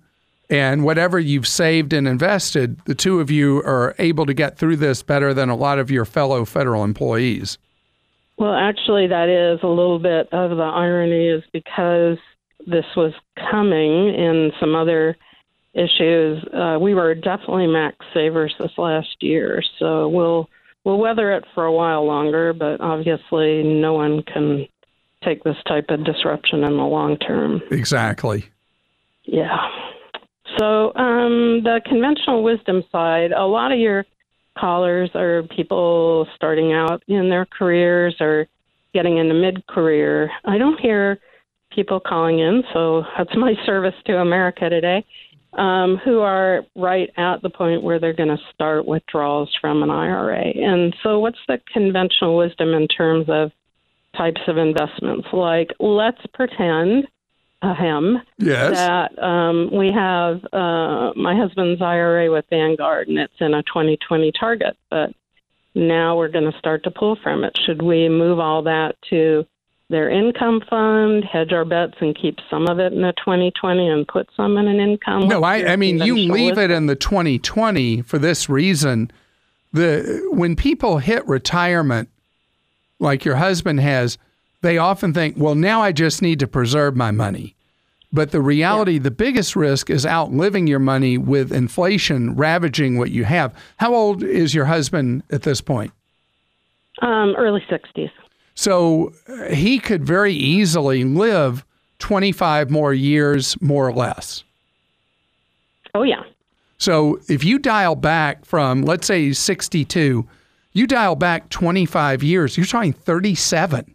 and 0.49 0.83
whatever 0.83 1.19
you've 1.19 1.47
saved 1.47 1.93
and 1.93 2.07
invested, 2.07 2.79
the 2.85 2.95
two 2.95 3.19
of 3.19 3.29
you 3.29 3.57
are 3.59 3.93
able 3.99 4.25
to 4.25 4.33
get 4.33 4.57
through 4.57 4.77
this 4.77 5.03
better 5.03 5.31
than 5.33 5.49
a 5.49 5.55
lot 5.55 5.77
of 5.77 5.91
your 5.91 6.05
fellow 6.05 6.43
federal 6.43 6.83
employees. 6.83 7.57
well, 8.37 8.55
actually, 8.55 9.05
that 9.07 9.29
is 9.29 9.59
a 9.61 9.67
little 9.67 9.99
bit 9.99 10.27
of 10.31 10.57
the 10.57 10.63
irony, 10.63 11.27
is 11.27 11.43
because 11.53 12.17
this 12.67 12.85
was 12.95 13.13
coming 13.51 14.15
and 14.15 14.51
some 14.59 14.75
other 14.75 15.17
issues. 15.73 16.43
Uh, 16.53 16.77
we 16.79 16.93
were 16.93 17.15
definitely 17.15 17.67
max 17.67 17.97
savers 18.13 18.53
this 18.59 18.71
last 18.77 19.15
year, 19.21 19.63
so 19.79 20.07
we'll 20.07 20.49
we'll 20.83 20.97
weather 20.97 21.31
it 21.31 21.45
for 21.53 21.65
a 21.65 21.71
while 21.71 22.05
longer. 22.05 22.53
But 22.53 22.81
obviously, 22.81 23.63
no 23.63 23.93
one 23.93 24.23
can 24.23 24.67
take 25.23 25.43
this 25.43 25.57
type 25.67 25.85
of 25.89 26.03
disruption 26.03 26.63
in 26.63 26.77
the 26.77 26.83
long 26.83 27.17
term. 27.17 27.61
Exactly. 27.71 28.45
Yeah. 29.23 29.57
So 30.57 30.93
um, 30.95 31.61
the 31.63 31.79
conventional 31.85 32.43
wisdom 32.43 32.83
side, 32.91 33.31
a 33.31 33.45
lot 33.45 33.71
of 33.71 33.79
your 33.79 34.05
callers 34.57 35.09
are 35.15 35.43
people 35.43 36.27
starting 36.35 36.73
out 36.73 37.03
in 37.07 37.29
their 37.29 37.45
careers 37.45 38.15
or 38.19 38.47
getting 38.93 39.17
into 39.17 39.33
mid-career. 39.33 40.29
I 40.43 40.57
don't 40.57 40.79
hear 40.79 41.19
people 41.71 41.99
calling 41.99 42.39
in, 42.39 42.63
so 42.73 43.03
that's 43.17 43.35
my 43.35 43.53
service 43.65 43.95
to 44.05 44.17
America 44.17 44.69
today, 44.69 45.05
um, 45.53 45.97
who 46.03 46.19
are 46.19 46.63
right 46.75 47.09
at 47.17 47.41
the 47.41 47.49
point 47.49 47.83
where 47.83 47.99
they're 47.99 48.13
going 48.13 48.29
to 48.29 48.39
start 48.53 48.85
withdrawals 48.85 49.49
from 49.59 49.83
an 49.83 49.89
IRA. 49.89 50.45
And 50.55 50.95
so, 51.03 51.19
what's 51.19 51.39
the 51.47 51.59
conventional 51.73 52.37
wisdom 52.37 52.73
in 52.73 52.87
terms 52.87 53.25
of 53.27 53.51
types 54.15 54.41
of 54.47 54.57
investments? 54.57 55.27
Like, 55.33 55.71
let's 55.79 56.21
pretend 56.33 57.07
a 57.63 57.75
him 57.75 58.17
Yes. 58.37 58.71
that 58.71 59.23
um, 59.23 59.69
we 59.71 59.91
have 59.93 60.43
uh, 60.51 61.13
my 61.15 61.35
husband's 61.35 61.81
IRA 61.81 62.31
with 62.31 62.45
Vanguard, 62.49 63.07
and 63.07 63.19
it's 63.19 63.33
in 63.39 63.53
a 63.53 63.63
2020 63.63 64.31
target. 64.39 64.75
But 64.89 65.11
now 65.75 66.17
we're 66.17 66.29
going 66.29 66.51
to 66.51 66.57
start 66.57 66.83
to 66.83 66.91
pull 66.91 67.17
from 67.21 67.43
it. 67.43 67.53
Should 67.65 67.81
we 67.81 68.09
move 68.09 68.39
all 68.39 68.63
that 68.63 68.95
to 69.09 69.45
their 69.91 70.09
income 70.09 70.61
fund, 70.69 71.23
hedge 71.23 71.51
our 71.53 71.65
bets, 71.65 71.95
and 72.01 72.15
keep 72.15 72.37
some 72.49 72.67
of 72.67 72.79
it 72.79 72.93
in 72.93 73.01
the 73.01 73.13
2020 73.17 73.87
and 73.87 74.07
put 74.07 74.27
some 74.35 74.57
in 74.57 74.67
an 74.67 74.79
income? 74.79 75.27
No, 75.27 75.43
I, 75.43 75.73
I 75.73 75.75
mean 75.75 75.99
you 75.99 76.15
leave 76.15 76.57
it 76.57 76.71
in 76.71 76.87
the 76.87 76.95
2020 76.95 78.01
for 78.01 78.17
this 78.17 78.49
reason. 78.49 79.11
The 79.73 80.27
when 80.31 80.55
people 80.55 80.97
hit 80.97 81.27
retirement, 81.27 82.09
like 82.99 83.23
your 83.23 83.35
husband 83.35 83.79
has, 83.79 84.17
they 84.61 84.77
often 84.77 85.13
think, 85.13 85.35
"Well, 85.37 85.55
now 85.55 85.81
I 85.81 85.91
just 85.91 86.21
need 86.21 86.39
to 86.39 86.47
preserve 86.47 86.95
my 86.95 87.11
money." 87.11 87.55
But 88.13 88.31
the 88.31 88.41
reality, 88.41 88.97
the 88.97 89.11
biggest 89.11 89.55
risk 89.55 89.89
is 89.89 90.05
outliving 90.05 90.67
your 90.67 90.79
money 90.79 91.17
with 91.17 91.53
inflation 91.53 92.35
ravaging 92.35 92.97
what 92.97 93.11
you 93.11 93.23
have. 93.23 93.55
How 93.77 93.95
old 93.95 94.21
is 94.21 94.53
your 94.53 94.65
husband 94.65 95.23
at 95.31 95.43
this 95.43 95.61
point? 95.61 95.93
um, 97.01 97.35
early 97.37 97.63
60s. 97.69 98.11
So 98.55 99.13
uh, 99.27 99.53
he 99.53 99.79
could 99.79 100.05
very 100.05 100.33
easily 100.33 101.03
live 101.03 101.65
25 101.99 102.69
more 102.69 102.93
years, 102.93 103.59
more 103.61 103.87
or 103.87 103.93
less. 103.93 104.43
Oh 105.93 106.03
yeah, 106.03 106.23
So 106.77 107.19
if 107.27 107.43
you 107.43 107.59
dial 107.59 107.95
back 107.95 108.45
from, 108.45 108.81
let's 108.83 109.05
say, 109.05 109.33
62, 109.33 110.25
you 110.73 110.87
dial 110.87 111.15
back 111.15 111.49
25 111.49 112.23
years, 112.23 112.55
you're 112.57 112.65
talking 112.65 112.93
37 112.93 113.93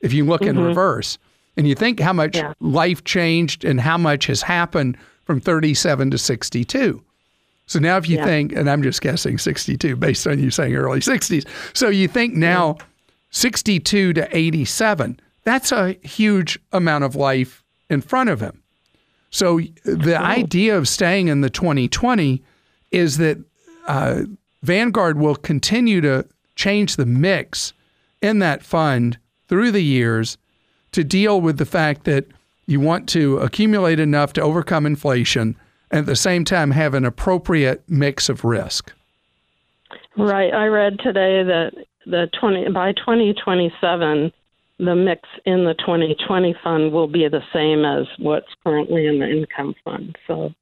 if 0.00 0.12
you 0.12 0.24
look 0.24 0.42
in 0.42 0.58
reverse. 0.58 1.18
And 1.56 1.68
you 1.68 1.74
think 1.74 2.00
how 2.00 2.12
much 2.14 2.36
Yeah. 2.36 2.52
life 2.60 3.04
changed 3.04 3.64
and 3.64 3.80
how 3.80 3.98
much 3.98 4.26
has 4.26 4.40
happened 4.42 4.96
from 5.26 5.40
37 5.40 6.10
to 6.12 6.16
62. 6.18 7.02
So 7.66 7.78
now 7.78 7.96
if 7.98 8.08
you 8.08 8.16
Yeah. 8.18 8.24
think, 8.24 8.52
and 8.52 8.70
I'm 8.70 8.82
just 8.82 9.02
guessing 9.02 9.36
62 9.36 9.96
based 9.96 10.26
on 10.26 10.38
you 10.38 10.50
saying 10.50 10.74
early 10.74 11.00
60s. 11.00 11.44
So 11.74 11.88
you 11.88 12.08
think 12.08 12.34
now 12.34 12.78
62 13.32 14.12
to 14.12 14.36
87, 14.36 15.18
that's 15.42 15.72
a 15.72 15.94
huge 16.02 16.58
amount 16.72 17.04
of 17.04 17.16
life 17.16 17.64
in 17.90 18.00
front 18.00 18.30
of 18.30 18.40
him. 18.40 18.62
So 19.30 19.60
the 19.84 20.18
idea 20.18 20.76
of 20.76 20.86
staying 20.86 21.28
in 21.28 21.40
the 21.40 21.50
2020 21.50 22.42
is 22.90 23.16
that 23.16 23.38
uh, 23.88 24.22
Vanguard 24.62 25.18
will 25.18 25.34
continue 25.34 26.00
to 26.02 26.26
change 26.54 26.96
the 26.96 27.06
mix 27.06 27.72
in 28.20 28.38
that 28.38 28.62
fund 28.62 29.18
through 29.48 29.72
the 29.72 29.82
years 29.82 30.36
to 30.92 31.02
deal 31.02 31.40
with 31.40 31.56
the 31.56 31.64
fact 31.64 32.04
that 32.04 32.26
you 32.66 32.78
want 32.78 33.08
to 33.08 33.38
accumulate 33.38 33.98
enough 33.98 34.34
to 34.34 34.42
overcome 34.42 34.86
inflation 34.86 35.56
and 35.90 36.00
at 36.00 36.06
the 36.06 36.16
same 36.16 36.44
time 36.44 36.70
have 36.70 36.94
an 36.94 37.04
appropriate 37.04 37.82
mix 37.88 38.28
of 38.28 38.44
risk. 38.44 38.92
Right. 40.16 40.52
I 40.52 40.66
read 40.66 40.98
today 41.00 41.42
that 41.42 41.72
the 42.06 42.28
20 42.38 42.70
by 42.70 42.92
2027 42.92 44.32
the 44.78 44.96
mix 44.96 45.28
in 45.44 45.64
the 45.64 45.74
2020 45.74 46.56
fund 46.62 46.92
will 46.92 47.06
be 47.06 47.28
the 47.28 47.42
same 47.52 47.84
as 47.84 48.06
what's 48.18 48.48
currently 48.64 49.06
in 49.06 49.20
the 49.20 49.30
income 49.30 49.74
fund. 49.84 50.16
So 50.26 50.52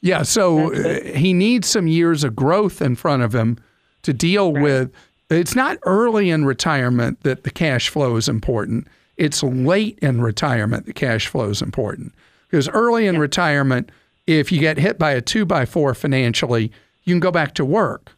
yeah, 0.00 0.22
so 0.22 0.72
uh, 0.72 1.04
he 1.16 1.32
needs 1.32 1.68
some 1.68 1.86
years 1.86 2.24
of 2.24 2.34
growth 2.34 2.82
in 2.82 2.96
front 2.96 3.22
of 3.22 3.34
him 3.34 3.58
to 4.02 4.12
deal 4.12 4.52
right. 4.52 4.62
with 4.62 4.92
it's 5.28 5.54
not 5.54 5.78
early 5.84 6.30
in 6.30 6.44
retirement 6.44 7.22
that 7.22 7.44
the 7.44 7.50
cash 7.50 7.88
flow 7.88 8.16
is 8.16 8.28
important. 8.28 8.88
It's 9.16 9.42
late 9.42 9.98
in 10.00 10.20
retirement 10.20 10.86
the 10.86 10.92
cash 10.92 11.28
flow 11.28 11.50
is 11.50 11.62
important. 11.62 12.14
Because 12.48 12.68
early 12.70 13.06
in 13.06 13.14
yeah. 13.14 13.20
retirement, 13.20 13.92
if 14.26 14.50
you 14.50 14.58
get 14.58 14.78
hit 14.78 14.98
by 14.98 15.12
a 15.12 15.20
two 15.20 15.44
by 15.44 15.66
four 15.66 15.94
financially, 15.94 16.72
you 17.04 17.14
can 17.14 17.20
go 17.20 17.30
back 17.30 17.54
to 17.54 17.64
work. 17.64 18.12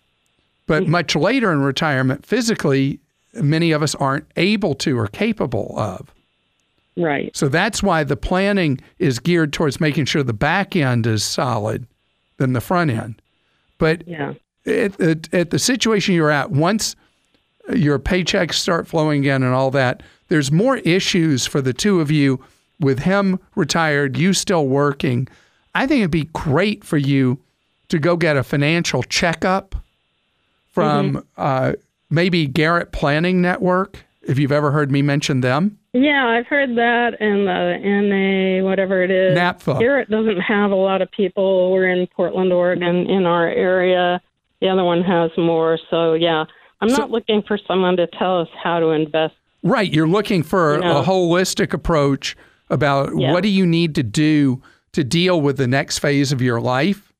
But 0.72 0.84
mm-hmm. 0.84 0.92
much 0.92 1.14
later 1.14 1.52
in 1.52 1.60
retirement, 1.60 2.24
physically, 2.24 2.98
many 3.34 3.72
of 3.72 3.82
us 3.82 3.94
aren't 3.94 4.24
able 4.38 4.74
to 4.76 4.98
or 4.98 5.06
capable 5.06 5.74
of. 5.76 6.10
Right. 6.96 7.36
So 7.36 7.50
that's 7.50 7.82
why 7.82 8.04
the 8.04 8.16
planning 8.16 8.80
is 8.98 9.18
geared 9.18 9.52
towards 9.52 9.82
making 9.82 10.06
sure 10.06 10.22
the 10.22 10.32
back 10.32 10.74
end 10.74 11.06
is 11.06 11.22
solid 11.24 11.86
than 12.38 12.54
the 12.54 12.62
front 12.62 12.90
end. 12.90 13.20
But 13.76 14.08
yeah. 14.08 14.32
at, 14.64 14.98
at, 14.98 15.34
at 15.34 15.50
the 15.50 15.58
situation 15.58 16.14
you're 16.14 16.30
at, 16.30 16.52
once 16.52 16.96
your 17.74 17.98
paychecks 17.98 18.54
start 18.54 18.86
flowing 18.88 19.24
in 19.24 19.42
and 19.42 19.52
all 19.52 19.70
that, 19.72 20.02
there's 20.28 20.50
more 20.50 20.78
issues 20.78 21.44
for 21.44 21.60
the 21.60 21.74
two 21.74 22.00
of 22.00 22.10
you 22.10 22.42
with 22.80 23.00
him 23.00 23.38
retired, 23.56 24.16
you 24.16 24.32
still 24.32 24.66
working. 24.66 25.28
I 25.74 25.86
think 25.86 25.98
it'd 25.98 26.10
be 26.10 26.30
great 26.32 26.82
for 26.82 26.96
you 26.96 27.38
to 27.90 27.98
go 27.98 28.16
get 28.16 28.38
a 28.38 28.42
financial 28.42 29.02
checkup 29.02 29.74
from 30.72 31.14
mm-hmm. 31.14 31.28
uh, 31.36 31.72
maybe 32.10 32.46
Garrett 32.46 32.92
Planning 32.92 33.40
Network, 33.40 34.04
if 34.22 34.38
you've 34.38 34.52
ever 34.52 34.70
heard 34.70 34.90
me 34.90 35.02
mention 35.02 35.40
them. 35.40 35.78
Yeah, 35.92 36.26
I've 36.26 36.46
heard 36.46 36.70
that, 36.76 37.20
and 37.20 37.46
the 37.46 38.58
NA, 38.58 38.64
whatever 38.66 39.02
it 39.02 39.10
is. 39.10 39.36
NAPFA. 39.36 39.78
Garrett 39.78 40.08
doesn't 40.08 40.40
have 40.40 40.70
a 40.70 40.76
lot 40.76 41.02
of 41.02 41.10
people. 41.10 41.70
We're 41.70 41.90
in 41.90 42.06
Portland, 42.06 42.52
Oregon, 42.52 43.10
in 43.10 43.26
our 43.26 43.46
area. 43.46 44.20
The 44.60 44.68
other 44.68 44.84
one 44.84 45.02
has 45.02 45.30
more. 45.36 45.78
So, 45.90 46.14
yeah, 46.14 46.44
I'm 46.80 46.88
so, 46.88 46.96
not 46.96 47.10
looking 47.10 47.42
for 47.46 47.58
someone 47.66 47.96
to 47.96 48.06
tell 48.06 48.40
us 48.40 48.48
how 48.62 48.80
to 48.80 48.88
invest. 48.88 49.34
Right. 49.62 49.92
You're 49.92 50.08
looking 50.08 50.42
for 50.42 50.76
you 50.76 50.80
know, 50.80 51.00
a 51.00 51.04
holistic 51.04 51.74
approach 51.74 52.36
about 52.70 53.10
yeah. 53.16 53.32
what 53.32 53.42
do 53.42 53.48
you 53.48 53.66
need 53.66 53.94
to 53.96 54.02
do 54.02 54.62
to 54.92 55.04
deal 55.04 55.40
with 55.40 55.58
the 55.58 55.66
next 55.66 55.98
phase 55.98 56.32
of 56.32 56.40
your 56.40 56.60
life? 56.60 57.12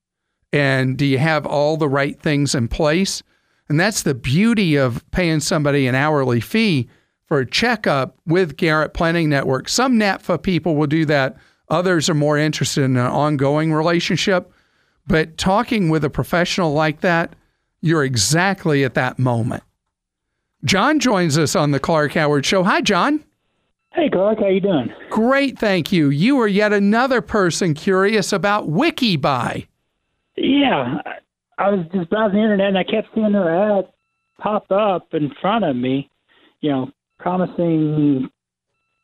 And 0.52 0.96
do 0.96 1.04
you 1.04 1.18
have 1.18 1.46
all 1.46 1.76
the 1.76 1.88
right 1.88 2.18
things 2.20 2.54
in 2.54 2.68
place? 2.68 3.22
And 3.68 3.78
that's 3.78 4.02
the 4.02 4.14
beauty 4.14 4.76
of 4.76 5.08
paying 5.10 5.40
somebody 5.40 5.86
an 5.86 5.94
hourly 5.94 6.40
fee 6.40 6.88
for 7.26 7.38
a 7.38 7.46
checkup 7.46 8.16
with 8.26 8.56
Garrett 8.56 8.92
Planning 8.92 9.30
Network. 9.30 9.68
Some 9.68 9.98
NAPFA 9.98 10.42
people 10.42 10.76
will 10.76 10.86
do 10.86 11.04
that, 11.06 11.36
others 11.68 12.10
are 12.10 12.14
more 12.14 12.36
interested 12.36 12.84
in 12.84 12.96
an 12.96 13.06
ongoing 13.06 13.72
relationship. 13.72 14.52
But 15.06 15.36
talking 15.38 15.88
with 15.88 16.04
a 16.04 16.10
professional 16.10 16.72
like 16.72 17.00
that, 17.00 17.34
you're 17.80 18.04
exactly 18.04 18.84
at 18.84 18.94
that 18.94 19.18
moment. 19.18 19.62
John 20.64 21.00
joins 21.00 21.38
us 21.38 21.56
on 21.56 21.72
the 21.72 21.80
Clark 21.80 22.12
Howard 22.12 22.46
Show. 22.46 22.62
Hi, 22.62 22.80
John. 22.80 23.24
Hey, 23.94 24.08
Clark. 24.08 24.38
How 24.38 24.48
you 24.48 24.60
doing? 24.60 24.92
Great, 25.10 25.58
thank 25.58 25.90
you. 25.90 26.08
You 26.08 26.40
are 26.40 26.48
yet 26.48 26.72
another 26.72 27.20
person 27.20 27.74
curious 27.74 28.32
about 28.32 28.68
WikiBuy. 28.68 29.66
Yeah, 30.36 30.98
I 31.62 31.68
was 31.70 31.86
just 31.94 32.10
browsing 32.10 32.38
the 32.38 32.42
internet 32.42 32.68
and 32.68 32.78
I 32.78 32.82
kept 32.82 33.14
seeing 33.14 33.32
their 33.32 33.78
ad 33.78 33.84
pop 34.40 34.68
up 34.72 35.06
in 35.12 35.30
front 35.40 35.64
of 35.64 35.76
me, 35.76 36.10
you 36.60 36.70
know, 36.72 36.90
promising 37.20 38.28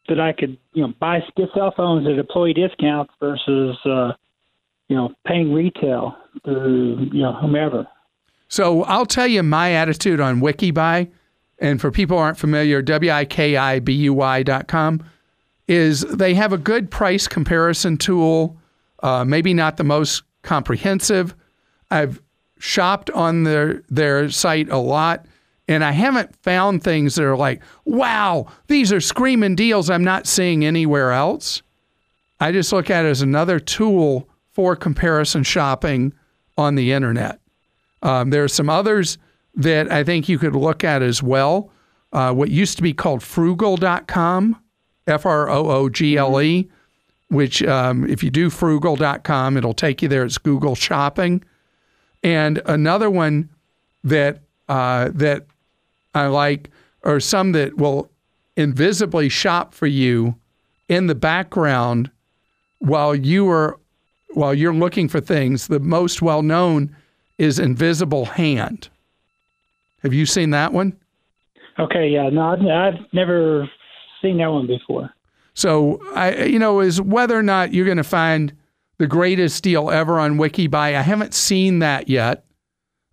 that 0.08 0.18
I 0.18 0.32
could, 0.32 0.58
you 0.72 0.82
know, 0.82 0.92
buy 0.98 1.20
cell 1.54 1.72
phones 1.76 2.04
at 2.08 2.18
employee 2.18 2.54
discounts 2.54 3.12
versus, 3.20 3.76
uh, 3.84 4.12
you 4.88 4.96
know, 4.96 5.14
paying 5.24 5.52
retail 5.52 6.16
through, 6.44 7.10
you 7.12 7.22
know, 7.22 7.32
whomever. 7.34 7.86
So 8.48 8.82
I'll 8.84 9.06
tell 9.06 9.28
you 9.28 9.44
my 9.44 9.72
attitude 9.74 10.18
on 10.18 10.40
WikiBuy, 10.40 11.10
and 11.60 11.80
for 11.80 11.92
people 11.92 12.16
who 12.16 12.22
aren't 12.22 12.38
familiar, 12.38 12.82
W-I-K-I-B-U-Y 12.82 14.42
dot 14.42 14.66
com 14.66 15.04
is 15.68 16.00
they 16.00 16.34
have 16.34 16.52
a 16.52 16.58
good 16.58 16.90
price 16.90 17.28
comparison 17.28 17.98
tool, 17.98 18.56
uh, 19.02 19.24
maybe 19.24 19.54
not 19.54 19.76
the 19.76 19.84
most 19.84 20.24
comprehensive. 20.42 21.36
I've 21.90 22.20
shopped 22.58 23.10
on 23.10 23.44
their 23.44 23.82
their 23.88 24.30
site 24.30 24.68
a 24.70 24.78
lot 24.78 25.26
and 25.68 25.84
I 25.84 25.92
haven't 25.92 26.34
found 26.42 26.82
things 26.82 27.14
that 27.14 27.24
are 27.24 27.36
like, 27.36 27.62
wow, 27.84 28.46
these 28.68 28.90
are 28.90 29.02
screaming 29.02 29.54
deals 29.54 29.90
I'm 29.90 30.02
not 30.02 30.26
seeing 30.26 30.64
anywhere 30.64 31.12
else. 31.12 31.62
I 32.40 32.52
just 32.52 32.72
look 32.72 32.88
at 32.88 33.04
it 33.04 33.08
as 33.08 33.20
another 33.20 33.60
tool 33.60 34.28
for 34.52 34.74
comparison 34.74 35.42
shopping 35.42 36.14
on 36.56 36.74
the 36.74 36.92
internet. 36.92 37.38
Um, 38.02 38.30
there 38.30 38.42
are 38.42 38.48
some 38.48 38.70
others 38.70 39.18
that 39.54 39.92
I 39.92 40.04
think 40.04 40.28
you 40.28 40.38
could 40.38 40.56
look 40.56 40.84
at 40.84 41.02
as 41.02 41.22
well. 41.22 41.70
Uh, 42.12 42.32
what 42.32 42.50
used 42.50 42.76
to 42.78 42.82
be 42.82 42.94
called 42.94 43.20
froogle.com, 43.20 44.56
F 45.06 45.26
R 45.26 45.50
O 45.50 45.70
O 45.70 45.88
G 45.90 46.16
L 46.16 46.40
E, 46.40 46.70
which 47.28 47.62
um, 47.64 48.08
if 48.08 48.22
you 48.22 48.30
do 48.30 48.48
froogle.com, 48.48 49.56
it'll 49.56 49.74
take 49.74 50.00
you 50.00 50.08
there. 50.08 50.24
It's 50.24 50.38
Google 50.38 50.74
Shopping. 50.74 51.44
And 52.22 52.60
another 52.66 53.10
one 53.10 53.48
that 54.04 54.40
uh, 54.68 55.10
that 55.14 55.46
I 56.14 56.26
like 56.26 56.70
are 57.04 57.20
some 57.20 57.52
that 57.52 57.76
will 57.76 58.10
invisibly 58.56 59.28
shop 59.28 59.72
for 59.72 59.86
you 59.86 60.34
in 60.88 61.06
the 61.06 61.14
background 61.14 62.10
while 62.78 63.14
you 63.14 63.48
are 63.48 63.78
while 64.30 64.54
you're 64.54 64.74
looking 64.74 65.08
for 65.08 65.20
things. 65.20 65.68
The 65.68 65.80
most 65.80 66.22
well 66.22 66.42
known 66.42 66.94
is 67.38 67.58
Invisible 67.58 68.24
Hand. 68.24 68.88
Have 70.02 70.12
you 70.12 70.26
seen 70.26 70.50
that 70.50 70.72
one? 70.72 70.96
Okay, 71.78 72.08
yeah, 72.08 72.28
no, 72.28 72.42
I've, 72.42 72.60
I've 72.60 73.06
never 73.12 73.70
seen 74.20 74.38
that 74.38 74.48
one 74.48 74.66
before. 74.66 75.10
So 75.54 76.00
I, 76.14 76.44
you 76.44 76.58
know, 76.58 76.80
is 76.80 77.00
whether 77.00 77.36
or 77.36 77.42
not 77.42 77.72
you're 77.72 77.84
going 77.84 77.96
to 77.96 78.04
find 78.04 78.52
the 78.98 79.06
greatest 79.06 79.62
deal 79.62 79.90
ever 79.90 80.18
on 80.18 80.38
WikiBuy. 80.38 80.74
I 80.74 81.02
haven't 81.02 81.34
seen 81.34 81.78
that 81.78 82.08
yet. 82.08 82.44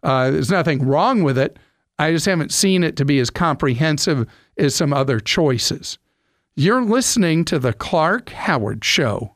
Uh, 0.03 0.31
there's 0.31 0.51
nothing 0.51 0.85
wrong 0.85 1.23
with 1.23 1.37
it. 1.37 1.57
I 1.97 2.11
just 2.11 2.25
haven't 2.25 2.51
seen 2.51 2.83
it 2.83 2.97
to 2.97 3.05
be 3.05 3.19
as 3.19 3.29
comprehensive 3.29 4.27
as 4.57 4.75
some 4.75 4.93
other 4.93 5.19
choices. 5.19 5.97
You're 6.55 6.83
listening 6.83 7.45
to 7.45 7.59
The 7.59 7.73
Clark 7.73 8.29
Howard 8.29 8.83
Show. 8.83 9.35